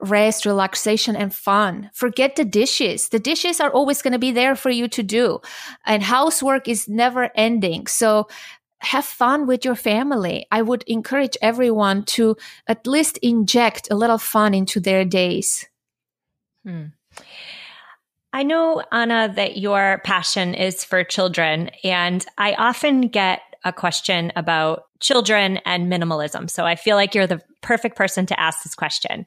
rest, 0.00 0.46
relaxation, 0.46 1.16
and 1.16 1.34
fun. 1.34 1.90
Forget 1.94 2.36
the 2.36 2.44
dishes. 2.44 3.08
The 3.08 3.18
dishes 3.18 3.60
are 3.60 3.70
always 3.70 4.02
going 4.02 4.12
to 4.12 4.18
be 4.18 4.32
there 4.32 4.54
for 4.54 4.70
you 4.70 4.88
to 4.88 5.02
do. 5.02 5.40
And 5.86 6.02
housework 6.02 6.68
is 6.68 6.88
never 6.88 7.30
ending. 7.34 7.86
So 7.86 8.28
have 8.80 9.04
fun 9.04 9.46
with 9.46 9.64
your 9.64 9.74
family. 9.74 10.46
I 10.50 10.62
would 10.62 10.84
encourage 10.86 11.36
everyone 11.42 12.04
to 12.04 12.36
at 12.66 12.86
least 12.86 13.18
inject 13.18 13.88
a 13.90 13.96
little 13.96 14.18
fun 14.18 14.54
into 14.54 14.78
their 14.78 15.04
days. 15.04 15.66
Hmm. 16.64 16.86
I 18.32 18.42
know, 18.42 18.82
Anna, 18.92 19.32
that 19.34 19.56
your 19.56 20.00
passion 20.04 20.54
is 20.54 20.84
for 20.84 21.02
children, 21.02 21.70
and 21.82 22.24
I 22.36 22.52
often 22.54 23.08
get 23.08 23.40
a 23.64 23.72
question 23.72 24.32
about 24.36 24.87
children 25.00 25.58
and 25.64 25.90
minimalism. 25.90 26.50
So 26.50 26.64
I 26.64 26.74
feel 26.76 26.96
like 26.96 27.14
you're 27.14 27.26
the 27.26 27.42
perfect 27.62 27.96
person 27.96 28.26
to 28.26 28.40
ask 28.40 28.62
this 28.62 28.74
question. 28.74 29.26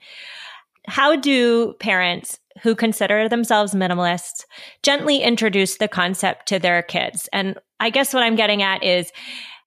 How 0.87 1.15
do 1.15 1.73
parents 1.79 2.39
who 2.61 2.75
consider 2.75 3.29
themselves 3.29 3.73
minimalists 3.73 4.45
gently 4.83 5.21
introduce 5.21 5.77
the 5.77 5.87
concept 5.87 6.47
to 6.47 6.59
their 6.59 6.81
kids? 6.81 7.29
And 7.31 7.57
I 7.79 7.89
guess 7.89 8.13
what 8.13 8.23
I'm 8.23 8.35
getting 8.35 8.61
at 8.61 8.83
is 8.83 9.11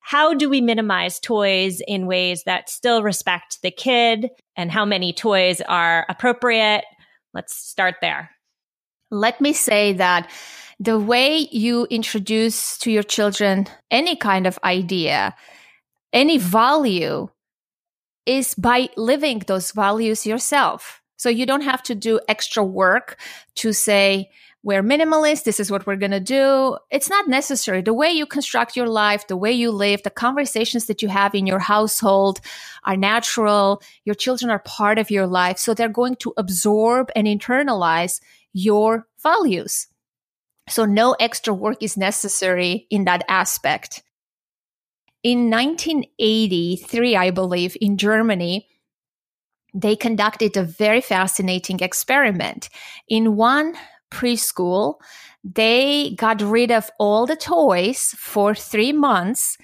how 0.00 0.34
do 0.34 0.50
we 0.50 0.60
minimize 0.60 1.18
toys 1.18 1.80
in 1.86 2.06
ways 2.06 2.42
that 2.44 2.68
still 2.68 3.02
respect 3.02 3.62
the 3.62 3.70
kid 3.70 4.28
and 4.54 4.70
how 4.70 4.84
many 4.84 5.14
toys 5.14 5.62
are 5.62 6.04
appropriate? 6.10 6.84
Let's 7.32 7.56
start 7.56 7.96
there. 8.02 8.30
Let 9.10 9.40
me 9.40 9.54
say 9.54 9.94
that 9.94 10.30
the 10.78 10.98
way 10.98 11.48
you 11.50 11.86
introduce 11.86 12.76
to 12.78 12.90
your 12.90 13.02
children 13.02 13.66
any 13.90 14.16
kind 14.16 14.46
of 14.46 14.58
idea, 14.62 15.34
any 16.14 16.38
value 16.38 17.28
is 18.24 18.54
by 18.54 18.88
living 18.96 19.40
those 19.40 19.72
values 19.72 20.24
yourself. 20.24 21.02
So 21.16 21.28
you 21.28 21.44
don't 21.44 21.62
have 21.62 21.82
to 21.84 21.94
do 21.94 22.20
extra 22.28 22.64
work 22.64 23.20
to 23.56 23.72
say, 23.72 24.30
we're 24.62 24.82
minimalist. 24.82 25.44
This 25.44 25.60
is 25.60 25.70
what 25.70 25.86
we're 25.86 25.96
going 25.96 26.10
to 26.10 26.20
do. 26.20 26.78
It's 26.90 27.10
not 27.10 27.28
necessary. 27.28 27.82
The 27.82 27.92
way 27.92 28.10
you 28.10 28.24
construct 28.24 28.76
your 28.76 28.88
life, 28.88 29.26
the 29.26 29.36
way 29.36 29.52
you 29.52 29.70
live, 29.70 30.02
the 30.02 30.10
conversations 30.10 30.86
that 30.86 31.02
you 31.02 31.08
have 31.08 31.34
in 31.34 31.46
your 31.46 31.58
household 31.58 32.40
are 32.84 32.96
natural. 32.96 33.82
Your 34.06 34.14
children 34.14 34.50
are 34.50 34.60
part 34.60 34.98
of 34.98 35.10
your 35.10 35.26
life. 35.26 35.58
So 35.58 35.74
they're 35.74 35.90
going 35.90 36.16
to 36.16 36.32
absorb 36.38 37.10
and 37.14 37.26
internalize 37.26 38.22
your 38.54 39.06
values. 39.22 39.88
So 40.70 40.86
no 40.86 41.14
extra 41.20 41.52
work 41.52 41.82
is 41.82 41.98
necessary 41.98 42.86
in 42.88 43.04
that 43.04 43.22
aspect. 43.28 44.02
In 45.24 45.48
1983, 45.48 47.16
I 47.16 47.30
believe, 47.30 47.78
in 47.80 47.96
Germany, 47.96 48.68
they 49.72 49.96
conducted 49.96 50.54
a 50.56 50.62
very 50.62 51.00
fascinating 51.00 51.80
experiment. 51.80 52.68
In 53.08 53.34
one 53.34 53.74
preschool, 54.10 54.96
they 55.42 56.14
got 56.18 56.42
rid 56.42 56.70
of 56.70 56.90
all 56.98 57.24
the 57.24 57.36
toys 57.36 58.14
for 58.18 58.54
three 58.54 58.92
months. 58.92 59.56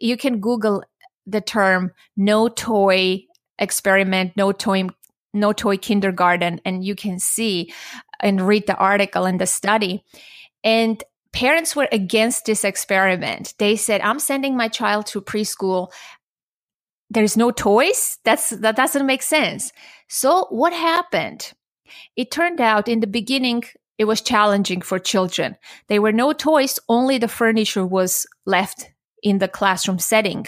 You 0.00 0.16
can 0.16 0.40
Google 0.40 0.82
the 1.26 1.42
term 1.42 1.92
no 2.16 2.48
toy 2.48 3.24
experiment, 3.58 4.32
no 4.34 4.50
toy 4.50 4.88
no 5.34 5.52
toy 5.52 5.76
kindergarten 5.76 6.60
and 6.64 6.84
you 6.84 6.94
can 6.94 7.18
see 7.18 7.72
and 8.20 8.40
read 8.40 8.66
the 8.66 8.76
article 8.76 9.24
and 9.24 9.40
the 9.40 9.46
study 9.46 10.04
and 10.62 11.02
parents 11.32 11.74
were 11.74 11.88
against 11.92 12.44
this 12.44 12.64
experiment. 12.64 13.54
They 13.58 13.76
said, 13.76 14.00
I'm 14.00 14.18
sending 14.18 14.56
my 14.56 14.68
child 14.68 15.06
to 15.06 15.20
preschool. 15.20 15.90
There's 17.10 17.36
no 17.36 17.50
toys. 17.50 18.18
That's, 18.24 18.50
that 18.50 18.76
doesn't 18.76 19.06
make 19.06 19.22
sense. 19.22 19.72
So 20.08 20.46
what 20.50 20.72
happened? 20.72 21.52
It 22.16 22.30
turned 22.30 22.60
out 22.60 22.88
in 22.88 23.00
the 23.00 23.06
beginning, 23.06 23.64
it 23.98 24.04
was 24.04 24.20
challenging 24.20 24.80
for 24.80 24.98
children. 24.98 25.56
There 25.88 26.02
were 26.02 26.12
no 26.12 26.32
toys. 26.32 26.78
Only 26.88 27.18
the 27.18 27.28
furniture 27.28 27.86
was 27.86 28.26
left 28.46 28.90
in 29.22 29.38
the 29.38 29.48
classroom 29.48 29.98
setting. 29.98 30.46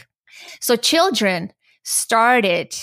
So 0.60 0.76
children 0.76 1.52
started 1.82 2.74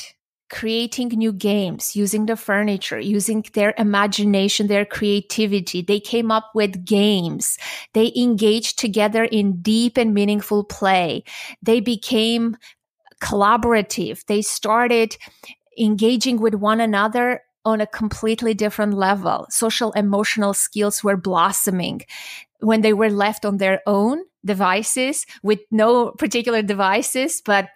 creating 0.51 1.09
new 1.09 1.31
games, 1.31 1.95
using 1.95 2.25
the 2.25 2.35
furniture, 2.35 2.99
using 2.99 3.43
their 3.53 3.73
imagination, 3.77 4.67
their 4.67 4.85
creativity. 4.85 5.81
They 5.81 5.99
came 5.99 6.29
up 6.29 6.51
with 6.53 6.85
games. 6.85 7.57
They 7.93 8.11
engaged 8.15 8.77
together 8.77 9.23
in 9.23 9.61
deep 9.61 9.97
and 9.97 10.13
meaningful 10.13 10.65
play. 10.65 11.23
They 11.63 11.79
became 11.79 12.57
collaborative. 13.21 14.25
They 14.25 14.41
started 14.41 15.17
engaging 15.79 16.41
with 16.41 16.55
one 16.55 16.81
another 16.81 17.41
on 17.63 17.79
a 17.79 17.87
completely 17.87 18.53
different 18.53 18.93
level. 18.93 19.47
Social 19.49 19.91
emotional 19.93 20.53
skills 20.53 21.03
were 21.03 21.17
blossoming 21.17 22.01
when 22.59 22.81
they 22.81 22.93
were 22.93 23.09
left 23.09 23.45
on 23.45 23.57
their 23.57 23.81
own 23.87 24.23
devices 24.43 25.25
with 25.43 25.59
no 25.71 26.11
particular 26.11 26.61
devices, 26.61 27.41
but 27.45 27.69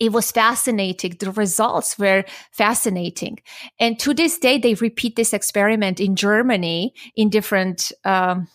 it 0.00 0.12
was 0.12 0.30
fascinating. 0.30 1.16
The 1.18 1.32
results 1.32 1.98
were 1.98 2.24
fascinating. 2.52 3.38
And 3.78 3.98
to 4.00 4.14
this 4.14 4.38
day, 4.38 4.58
they 4.58 4.74
repeat 4.74 5.16
this 5.16 5.32
experiment 5.32 6.00
in 6.00 6.16
Germany 6.16 6.94
in 7.16 7.30
different 7.30 7.92
um, 8.04 8.48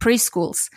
preschools. 0.00 0.70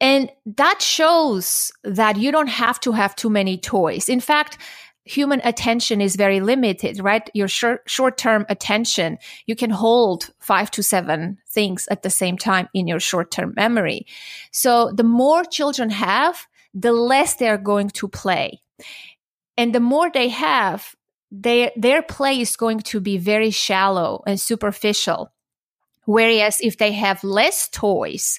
And 0.00 0.30
that 0.46 0.82
shows 0.82 1.72
that 1.84 2.16
you 2.16 2.32
don't 2.32 2.48
have 2.48 2.80
to 2.80 2.92
have 2.92 3.14
too 3.14 3.30
many 3.30 3.56
toys. 3.56 4.08
In 4.08 4.20
fact, 4.20 4.58
human 5.04 5.40
attention 5.44 6.00
is 6.00 6.16
very 6.16 6.40
limited, 6.40 7.00
right? 7.00 7.28
Your 7.34 7.48
short, 7.48 7.82
short-term 7.86 8.46
attention, 8.48 9.18
you 9.46 9.56
can 9.56 9.70
hold 9.70 10.30
five 10.38 10.70
to 10.72 10.82
seven 10.82 11.38
things 11.48 11.86
at 11.90 12.02
the 12.02 12.10
same 12.10 12.38
time 12.38 12.68
in 12.72 12.86
your 12.86 13.00
short-term 13.00 13.52
memory. 13.56 14.06
So 14.52 14.92
the 14.92 15.04
more 15.04 15.44
children 15.44 15.90
have, 15.90 16.46
the 16.74 16.92
less 16.92 17.34
they're 17.34 17.58
going 17.58 17.90
to 17.90 18.08
play. 18.08 18.62
And 19.56 19.74
the 19.74 19.80
more 19.80 20.10
they 20.10 20.28
have, 20.28 20.94
their, 21.30 21.70
their 21.76 22.02
play 22.02 22.40
is 22.40 22.56
going 22.56 22.80
to 22.80 23.00
be 23.00 23.18
very 23.18 23.50
shallow 23.50 24.22
and 24.26 24.40
superficial. 24.40 25.32
Whereas 26.04 26.60
if 26.60 26.78
they 26.78 26.92
have 26.92 27.22
less 27.22 27.68
toys, 27.68 28.38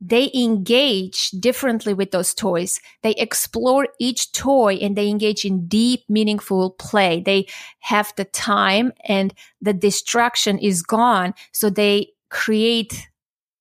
they 0.00 0.30
engage 0.32 1.30
differently 1.30 1.92
with 1.92 2.12
those 2.12 2.34
toys. 2.34 2.80
They 3.02 3.12
explore 3.12 3.88
each 3.98 4.32
toy 4.32 4.74
and 4.74 4.96
they 4.96 5.08
engage 5.08 5.44
in 5.44 5.66
deep, 5.66 6.04
meaningful 6.08 6.70
play. 6.72 7.20
They 7.20 7.46
have 7.80 8.12
the 8.16 8.24
time 8.24 8.92
and 9.04 9.34
the 9.60 9.72
distraction 9.72 10.58
is 10.58 10.82
gone. 10.82 11.34
So 11.52 11.68
they 11.68 12.10
create 12.30 13.08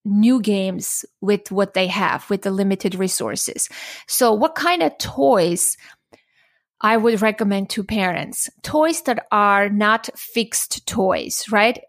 new 0.05 0.41
games 0.41 1.03
with 1.21 1.51
what 1.51 1.73
they 1.73 1.87
have, 1.87 2.29
with 2.29 2.43
the 2.43 2.51
limited 2.51 2.95
resources. 2.95 3.67
So 4.07 4.31
what 4.31 4.55
kind 4.55 4.83
of 4.83 4.97
toys 4.99 5.75
I 6.81 6.97
would 6.97 7.21
recommend 7.21 7.69
to 7.71 7.83
parents? 7.83 8.49
Toys 8.61 9.01
that 9.03 9.25
are 9.31 9.69
not 9.69 10.09
fixed 10.15 10.85
toys, 10.87 11.45
right? 11.51 11.79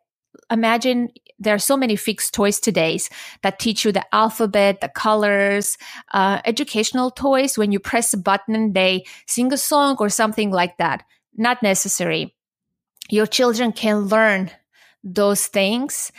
Imagine 0.50 1.10
there 1.38 1.54
are 1.54 1.58
so 1.58 1.76
many 1.76 1.94
fixed 1.94 2.34
toys 2.34 2.58
today 2.58 2.98
that 3.42 3.58
teach 3.58 3.84
you 3.84 3.92
the 3.92 4.04
alphabet, 4.14 4.80
the 4.80 4.88
colors, 4.88 5.76
uh, 6.12 6.40
educational 6.44 7.10
toys. 7.10 7.56
When 7.56 7.70
you 7.70 7.78
press 7.78 8.12
a 8.12 8.16
button, 8.16 8.72
they 8.72 9.04
sing 9.26 9.52
a 9.52 9.58
song 9.58 9.96
or 10.00 10.08
something 10.08 10.50
like 10.50 10.78
that. 10.78 11.04
Not 11.36 11.62
necessary. 11.62 12.34
Your 13.10 13.26
children 13.26 13.72
can 13.72 14.06
learn 14.06 14.50
those 15.04 15.46
things 15.46 16.10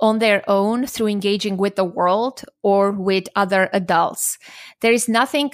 on 0.00 0.20
their 0.20 0.48
own 0.48 0.86
through 0.86 1.08
engaging 1.08 1.56
with 1.56 1.74
the 1.74 1.84
world 1.84 2.44
or 2.62 2.92
with 2.92 3.24
other 3.34 3.68
adults. 3.72 4.38
There 4.80 4.92
is 4.92 5.08
nothing 5.08 5.50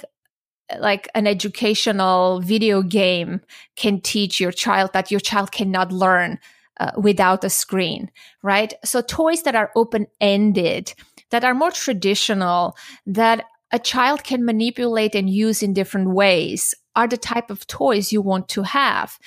like 0.79 1.07
an 1.13 1.27
educational 1.27 2.41
video 2.41 2.81
game 2.81 3.41
can 3.75 4.01
teach 4.01 4.39
your 4.39 4.51
child 4.51 4.91
that 4.93 5.11
your 5.11 5.19
child 5.19 5.51
cannot 5.51 5.91
learn 5.91 6.39
uh, 6.79 6.91
without 6.97 7.43
a 7.43 7.49
screen, 7.49 8.09
right? 8.41 8.73
So 8.83 9.01
toys 9.01 9.43
that 9.43 9.55
are 9.55 9.71
open 9.75 10.07
ended, 10.19 10.93
that 11.29 11.43
are 11.43 11.53
more 11.53 11.71
traditional, 11.71 12.75
that 13.05 13.45
a 13.71 13.79
child 13.79 14.23
can 14.23 14.45
manipulate 14.45 15.15
and 15.15 15.29
use 15.29 15.61
in 15.63 15.73
different 15.73 16.09
ways 16.09 16.73
are 16.95 17.07
the 17.07 17.17
type 17.17 17.49
of 17.49 17.67
toys 17.67 18.11
you 18.11 18.21
want 18.21 18.47
to 18.49 18.63
have. 18.63 19.19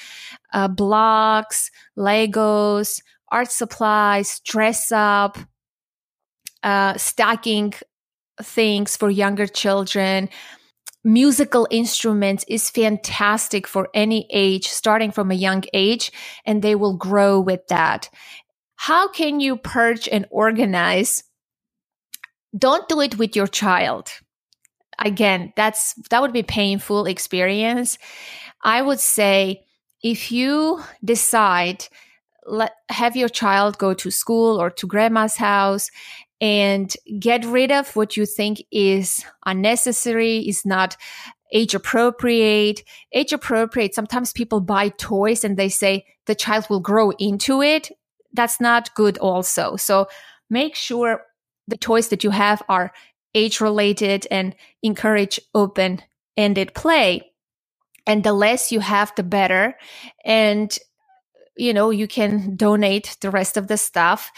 Uh, 0.53 0.68
blocks, 0.68 1.70
Legos, 1.98 3.03
art 3.31 3.53
supplies, 3.53 4.40
dress 4.40 4.90
up, 4.90 5.38
uh, 6.62 6.96
stacking 6.96 7.74
things 8.42 8.96
for 8.96 9.11
younger 9.11 9.46
children, 9.46 10.29
musical 11.05 11.67
instruments 11.71 12.45
is 12.49 12.71
fantastic 12.71 13.67
for 13.67 13.89
any 13.95 14.27
age, 14.33 14.69
starting 14.69 15.11
from 15.11 15.31
a 15.31 15.35
young 15.35 15.65
age, 15.73 16.13
and 16.45 16.63
they 16.63 16.75
will 16.75 16.97
grow 16.97 17.41
with 17.41 17.67
that. 17.69 18.11
How 18.77 19.09
can 19.09 19.41
you 19.41 19.57
purge 19.57 20.09
and 20.09 20.27
organize? 20.31 21.25
Don't 22.57 22.89
do 22.89 23.01
it 23.01 23.19
with 23.19 23.37
your 23.37 23.47
child. 23.47 24.11
Again, 24.99 25.53
that's, 25.57 25.95
that 26.11 26.23
would 26.23 26.33
be 26.33 26.43
painful 26.43 27.07
experience. 27.07 27.99
I 28.63 28.83
would 28.83 29.01
say 29.01 29.65
if 30.03 30.33
you 30.33 30.83
decide 31.05 31.87
let 32.47 32.73
have 32.89 33.15
your 33.15 33.29
child 33.29 33.79
go 33.79 33.95
to 33.95 34.11
school 34.11 34.61
or 34.61 34.71
to 34.71 34.87
grandma's 34.87 35.37
house 35.37 35.91
and 36.40 36.94
get 37.18 37.44
rid 37.44 37.72
of 37.72 37.94
what 37.96 38.16
you 38.16 38.24
think 38.24 38.62
is 38.70 39.24
unnecessary, 39.44 40.38
is 40.38 40.64
not 40.64 40.96
age 41.53 41.74
appropriate. 41.74 42.83
Age 43.12 43.33
appropriate, 43.33 43.94
sometimes 43.94 44.33
people 44.33 44.61
buy 44.61 44.90
toys 44.90 45.44
and 45.44 45.57
they 45.57 45.68
say 45.68 46.05
the 46.27 46.35
child 46.35 46.66
will 46.68 46.81
grow 46.81 47.11
into 47.12 47.62
it. 47.62 47.90
That's 48.33 48.61
not 48.61 48.94
good 48.94 49.18
also. 49.18 49.77
So 49.77 50.09
make 50.51 50.74
sure 50.74 51.22
the 51.66 51.77
toys 51.77 52.09
that 52.09 52.24
you 52.24 52.31
have 52.31 52.62
are 52.68 52.92
age 53.35 53.61
related 53.61 54.27
and 54.31 54.55
encourage 54.83 55.40
open 55.55 56.03
ended 56.37 56.74
play. 56.74 57.33
And 58.07 58.24
the 58.24 58.33
less 58.33 58.72
you 58.72 58.81
have, 58.81 59.12
the 59.16 59.22
better. 59.22 59.77
And 60.24 60.77
you 61.57 61.74
know, 61.74 61.90
you 61.90 62.07
can 62.07 62.55
donate 62.55 63.16
the 63.20 63.31
rest 63.31 63.57
of 63.57 63.66
the 63.66 63.77
stuff 63.77 64.31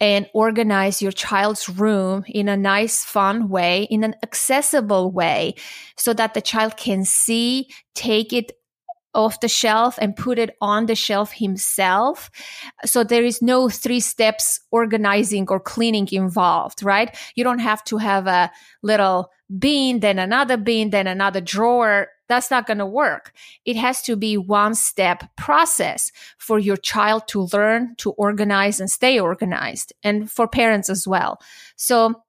and 0.00 0.28
organize 0.32 1.02
your 1.02 1.12
child's 1.12 1.68
room 1.68 2.24
in 2.28 2.48
a 2.48 2.56
nice, 2.56 3.04
fun 3.04 3.48
way, 3.48 3.82
in 3.90 4.04
an 4.04 4.14
accessible 4.22 5.10
way, 5.10 5.54
so 5.96 6.12
that 6.14 6.34
the 6.34 6.40
child 6.40 6.76
can 6.76 7.04
see, 7.04 7.68
take 7.94 8.32
it 8.32 8.52
off 9.14 9.40
the 9.40 9.48
shelf 9.48 9.98
and 10.00 10.14
put 10.14 10.38
it 10.38 10.54
on 10.60 10.86
the 10.86 10.94
shelf 10.94 11.32
himself. 11.32 12.30
So 12.84 13.02
there 13.02 13.24
is 13.24 13.42
no 13.42 13.68
three 13.68 14.00
steps 14.00 14.60
organizing 14.70 15.48
or 15.48 15.58
cleaning 15.58 16.08
involved, 16.12 16.82
right? 16.82 17.16
You 17.34 17.42
don't 17.42 17.58
have 17.58 17.82
to 17.84 17.96
have 17.96 18.26
a 18.26 18.52
little 18.82 19.30
bin, 19.58 20.00
then 20.00 20.18
another 20.18 20.56
bin, 20.56 20.90
then 20.90 21.06
another 21.06 21.40
drawer 21.40 22.08
that's 22.28 22.50
not 22.50 22.66
going 22.66 22.78
to 22.78 22.86
work. 22.86 23.32
It 23.64 23.76
has 23.76 24.02
to 24.02 24.16
be 24.16 24.36
one 24.36 24.74
step 24.74 25.24
process 25.36 26.12
for 26.38 26.58
your 26.58 26.76
child 26.76 27.26
to 27.28 27.48
learn 27.52 27.94
to 27.98 28.10
organize 28.12 28.80
and 28.80 28.90
stay 28.90 29.18
organized 29.18 29.92
and 30.02 30.30
for 30.30 30.46
parents 30.46 30.88
as 30.88 31.06
well. 31.06 31.40
So 31.76 32.22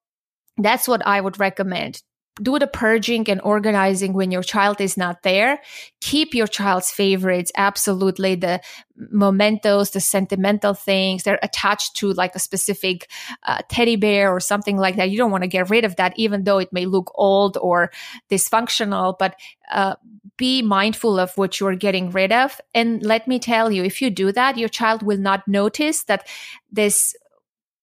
that's 0.57 0.87
what 0.87 1.05
I 1.05 1.21
would 1.21 1.39
recommend 1.39 2.01
do 2.41 2.59
the 2.59 2.67
purging 2.67 3.29
and 3.29 3.41
organizing 3.43 4.13
when 4.13 4.31
your 4.31 4.43
child 4.43 4.81
is 4.81 4.97
not 4.97 5.23
there. 5.23 5.61
Keep 6.01 6.33
your 6.33 6.47
child's 6.47 6.91
favorites. 6.91 7.51
Absolutely. 7.55 8.35
The 8.35 8.61
mementos, 8.95 9.91
the 9.91 9.99
sentimental 9.99 10.73
things, 10.73 11.23
they're 11.23 11.39
attached 11.41 11.95
to 11.97 12.11
like 12.13 12.35
a 12.35 12.39
specific 12.39 13.09
uh, 13.43 13.59
teddy 13.69 13.95
bear 13.95 14.31
or 14.31 14.39
something 14.39 14.77
like 14.77 14.95
that. 14.97 15.09
You 15.09 15.17
don't 15.17 15.31
want 15.31 15.43
to 15.43 15.47
get 15.49 15.69
rid 15.69 15.85
of 15.85 15.95
that, 15.97 16.13
even 16.17 16.43
though 16.43 16.59
it 16.59 16.73
may 16.73 16.85
look 16.85 17.11
old 17.15 17.57
or 17.57 17.91
dysfunctional, 18.29 19.15
but 19.17 19.35
uh, 19.71 19.95
be 20.37 20.61
mindful 20.61 21.19
of 21.19 21.31
what 21.37 21.59
you're 21.59 21.75
getting 21.75 22.11
rid 22.11 22.31
of. 22.31 22.59
And 22.73 23.03
let 23.03 23.27
me 23.27 23.39
tell 23.39 23.71
you, 23.71 23.83
if 23.83 24.01
you 24.01 24.09
do 24.09 24.31
that, 24.31 24.57
your 24.57 24.69
child 24.69 25.03
will 25.03 25.17
not 25.17 25.47
notice 25.47 26.03
that 26.03 26.27
this 26.71 27.15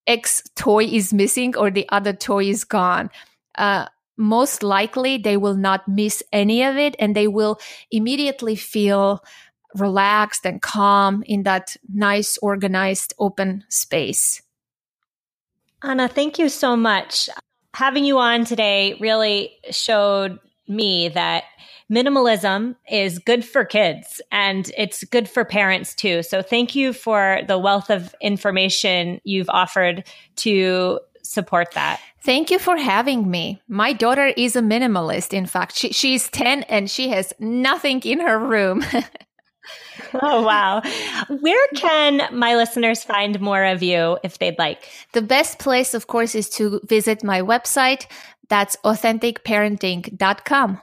X 0.07 0.41
toy 0.55 0.85
is 0.85 1.13
missing 1.13 1.55
or 1.55 1.69
the 1.69 1.87
other 1.89 2.13
toy 2.13 2.45
is 2.45 2.63
gone. 2.63 3.09
Uh, 3.55 3.87
most 4.17 4.63
likely 4.63 5.17
they 5.17 5.37
will 5.37 5.55
not 5.55 5.87
miss 5.87 6.23
any 6.33 6.63
of 6.63 6.75
it 6.75 6.95
and 6.99 7.15
they 7.15 7.27
will 7.27 7.59
immediately 7.91 8.55
feel 8.55 9.23
relaxed 9.75 10.45
and 10.45 10.61
calm 10.61 11.23
in 11.27 11.43
that 11.43 11.75
nice, 11.93 12.37
organized, 12.39 13.13
open 13.19 13.63
space. 13.69 14.41
Anna, 15.83 16.07
thank 16.07 16.39
you 16.39 16.49
so 16.49 16.75
much. 16.75 17.29
Having 17.75 18.05
you 18.05 18.17
on 18.17 18.45
today 18.45 18.97
really 18.99 19.51
showed 19.69 20.39
me 20.67 21.09
that 21.09 21.43
minimalism 21.91 22.75
is 22.89 23.19
good 23.19 23.45
for 23.45 23.63
kids 23.63 24.19
and 24.31 24.71
it's 24.77 25.03
good 25.05 25.29
for 25.29 25.45
parents 25.45 25.93
too. 25.93 26.23
So 26.23 26.41
thank 26.41 26.75
you 26.75 26.91
for 26.91 27.41
the 27.47 27.57
wealth 27.57 27.89
of 27.89 28.13
information 28.21 29.21
you've 29.23 29.49
offered 29.49 30.03
to 30.37 30.99
support 31.23 31.71
that. 31.73 32.01
Thank 32.27 32.51
you 32.51 32.59
for 32.59 32.75
having 32.75 33.31
me. 33.31 33.61
My 33.69 33.93
daughter 33.93 34.25
is 34.25 34.57
a 34.57 34.61
minimalist. 34.61 35.31
In 35.31 35.45
fact, 35.45 35.77
she, 35.77 35.93
she's 35.93 36.27
10 36.27 36.63
and 36.63 36.91
she 36.91 37.07
has 37.07 37.31
nothing 37.39 38.01
in 38.01 38.19
her 38.19 38.37
room. 38.37 38.83
oh, 40.21 40.41
wow. 40.41 40.81
Where 41.29 41.67
can 41.77 42.27
my 42.37 42.55
listeners 42.55 43.01
find 43.01 43.39
more 43.39 43.63
of 43.63 43.81
you 43.81 44.17
if 44.25 44.39
they'd 44.39 44.59
like? 44.59 44.89
The 45.13 45.21
best 45.21 45.57
place, 45.57 45.93
of 45.93 46.07
course, 46.07 46.35
is 46.35 46.49
to 46.59 46.81
visit 46.83 47.23
my 47.23 47.41
website. 47.41 48.07
That's 48.49 48.75
authenticparenting.com. 48.83 50.81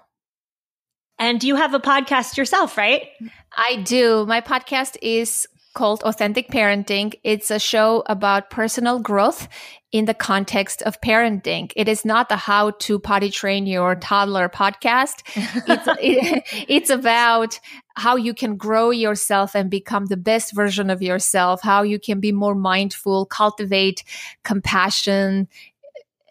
And 1.18 1.44
you 1.44 1.56
have 1.56 1.74
a 1.74 1.78
podcast 1.78 2.38
yourself, 2.38 2.78
right? 2.78 3.08
I 3.54 3.82
do. 3.82 4.24
My 4.24 4.40
podcast 4.40 4.96
is 5.02 5.46
called 5.74 6.02
Authentic 6.04 6.48
Parenting. 6.48 7.14
It's 7.22 7.50
a 7.50 7.58
show 7.58 8.02
about 8.06 8.50
personal 8.50 9.00
growth 9.00 9.48
in 9.92 10.06
the 10.06 10.14
context 10.14 10.82
of 10.82 11.00
parenting. 11.00 11.70
It 11.76 11.88
is 11.88 12.04
not 12.04 12.28
the 12.28 12.36
how 12.36 12.70
to 12.70 12.98
potty 12.98 13.30
train 13.30 13.66
your 13.66 13.94
toddler 13.94 14.48
podcast. 14.48 15.22
It's, 15.66 15.88
it, 16.00 16.44
it's 16.68 16.90
about 16.90 17.60
how 17.96 18.16
you 18.16 18.34
can 18.34 18.56
grow 18.56 18.90
yourself 18.90 19.54
and 19.54 19.70
become 19.70 20.06
the 20.06 20.16
best 20.16 20.54
version 20.54 20.90
of 20.90 21.02
yourself, 21.02 21.62
how 21.62 21.82
you 21.82 21.98
can 21.98 22.20
be 22.20 22.32
more 22.32 22.54
mindful, 22.54 23.26
cultivate 23.26 24.02
compassion, 24.42 25.48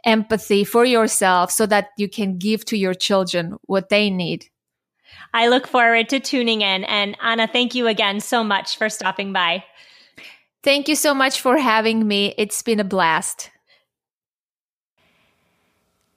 empathy 0.06 0.64
for 0.64 0.86
yourself 0.86 1.52
so 1.52 1.66
that 1.66 1.90
you 1.98 2.10
can 2.10 2.38
give 2.38 2.66
to 2.66 2.78
your 2.78 2.94
children 2.94 3.56
what 3.66 3.90
they 3.90 4.10
need. 4.10 4.50
I 5.34 5.48
look 5.48 5.68
forward 5.68 6.10
to 6.10 6.20
tuning 6.20 6.62
in. 6.62 6.84
And 6.84 7.18
Anna, 7.22 7.48
thank 7.48 7.74
you 7.76 7.88
again 7.88 8.20
so 8.20 8.44
much 8.44 8.78
for 8.78 8.90
stopping 8.90 9.34
by. 9.34 9.64
Thank 10.64 10.88
you 10.88 10.96
so 10.96 11.14
much 11.14 11.42
for 11.42 11.58
having 11.58 12.08
me. 12.08 12.34
It's 12.38 12.62
been 12.62 12.80
a 12.80 12.86
blast. 12.86 13.50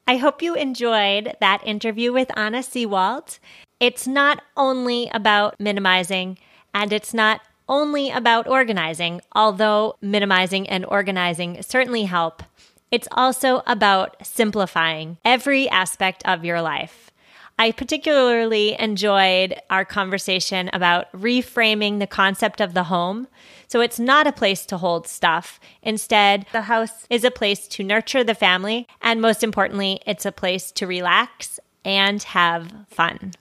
I 0.07 0.19
hope 0.19 0.41
you 0.41 0.55
enjoyed 0.55 1.35
that 1.41 1.67
interview 1.67 2.13
with 2.13 2.31
Anna 2.37 2.59
Seewald. 2.59 3.41
It's 3.81 4.07
not 4.07 4.41
only 4.57 5.11
about 5.13 5.59
minimizing 5.59 6.39
and 6.73 6.93
it's 6.93 7.13
not 7.13 7.41
only 7.69 8.11
about 8.11 8.47
organizing, 8.47 9.21
although 9.33 9.97
minimizing 10.01 10.69
and 10.69 10.85
organizing 10.85 11.61
certainly 11.63 12.05
help. 12.05 12.45
It's 12.93 13.09
also 13.11 13.63
about 13.67 14.25
simplifying 14.25 15.19
every 15.25 15.69
aspect 15.69 16.23
of 16.25 16.45
your 16.45 16.63
life. 16.63 17.11
I 17.59 17.73
particularly 17.73 18.79
enjoyed 18.79 19.55
our 19.71 19.85
conversation 19.85 20.69
about 20.73 21.11
reframing 21.13 21.99
the 21.99 22.07
concept 22.07 22.61
of 22.61 22.75
the 22.75 22.85
home. 22.85 23.29
So 23.67 23.81
it's 23.81 23.99
not 23.99 24.27
a 24.27 24.33
place 24.33 24.67
to 24.67 24.77
hold 24.77 25.07
stuff. 25.09 25.59
Instead, 25.83 26.47
the 26.53 26.63
house 26.63 27.07
is 27.09 27.25
a 27.25 27.31
place 27.31 27.67
to 27.69 27.83
nurture 27.83 28.23
the 28.23 28.35
family. 28.35 28.87
And 29.01 29.23
most 29.23 29.43
importantly, 29.43 30.01
it's 30.07 30.27
a 30.27 30.33
place 30.33 30.71
to 30.73 30.87
relax 30.87 31.59
and 31.85 32.23
have 32.25 32.73
fun. 32.89 33.33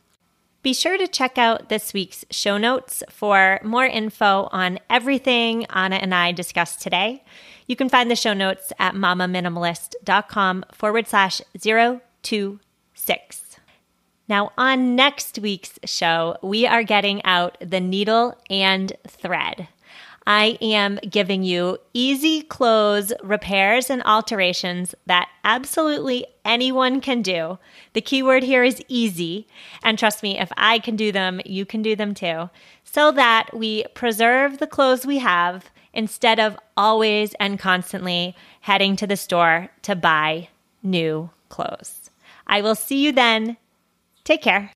Be 0.63 0.73
sure 0.73 0.97
to 0.97 1.07
check 1.07 1.37
out 1.37 1.69
this 1.69 1.93
week's 1.93 2.25
show 2.31 2.57
notes 2.57 3.03
for 3.09 3.59
more 3.63 3.85
info 3.85 4.49
on 4.51 4.79
everything 4.89 5.65
Anna 5.65 5.97
and 5.97 6.15
I 6.15 6.31
discussed 6.31 6.81
today. 6.81 7.23
You 7.67 7.75
can 7.75 7.89
find 7.89 8.09
the 8.09 8.15
show 8.15 8.33
notes 8.33 8.73
at 8.79 8.95
mamaminimalist.com 8.95 10.65
forward 10.73 11.07
slash 11.07 11.41
026. 11.61 13.44
Now, 14.27 14.51
on 14.57 14.95
next 14.95 15.39
week's 15.39 15.77
show, 15.85 16.37
we 16.41 16.65
are 16.65 16.83
getting 16.83 17.23
out 17.25 17.57
the 17.59 17.79
needle 17.79 18.35
and 18.49 18.91
thread. 19.07 19.67
I 20.27 20.57
am 20.59 20.97
giving 21.07 21.43
you 21.43 21.77
easy 21.93 22.41
clothes 22.41 23.13
repairs 23.21 23.91
and 23.91 24.01
alterations 24.03 24.95
that 25.05 25.29
absolutely 25.43 26.25
anyone 26.43 26.99
can 26.99 27.21
do. 27.21 27.59
The 27.93 28.01
keyword 28.01 28.41
here 28.41 28.63
is 28.63 28.81
easy. 28.87 29.47
And 29.83 29.99
trust 29.99 30.23
me, 30.23 30.39
if 30.39 30.51
I 30.57 30.79
can 30.79 30.95
do 30.95 31.11
them, 31.11 31.41
you 31.45 31.63
can 31.63 31.83
do 31.83 31.95
them 31.95 32.15
too. 32.15 32.49
So 32.83 33.11
that 33.11 33.49
we 33.53 33.85
preserve 33.93 34.57
the 34.57 34.65
clothes 34.65 35.05
we 35.05 35.19
have 35.19 35.69
instead 35.93 36.39
of 36.39 36.57
always 36.75 37.35
and 37.35 37.59
constantly 37.59 38.35
heading 38.61 38.95
to 38.95 39.05
the 39.05 39.17
store 39.17 39.69
to 39.83 39.95
buy 39.95 40.49
new 40.81 41.29
clothes. 41.49 42.09
I 42.47 42.61
will 42.61 42.75
see 42.75 43.03
you 43.03 43.11
then. 43.11 43.57
Take 44.25 44.41
care. 44.41 44.71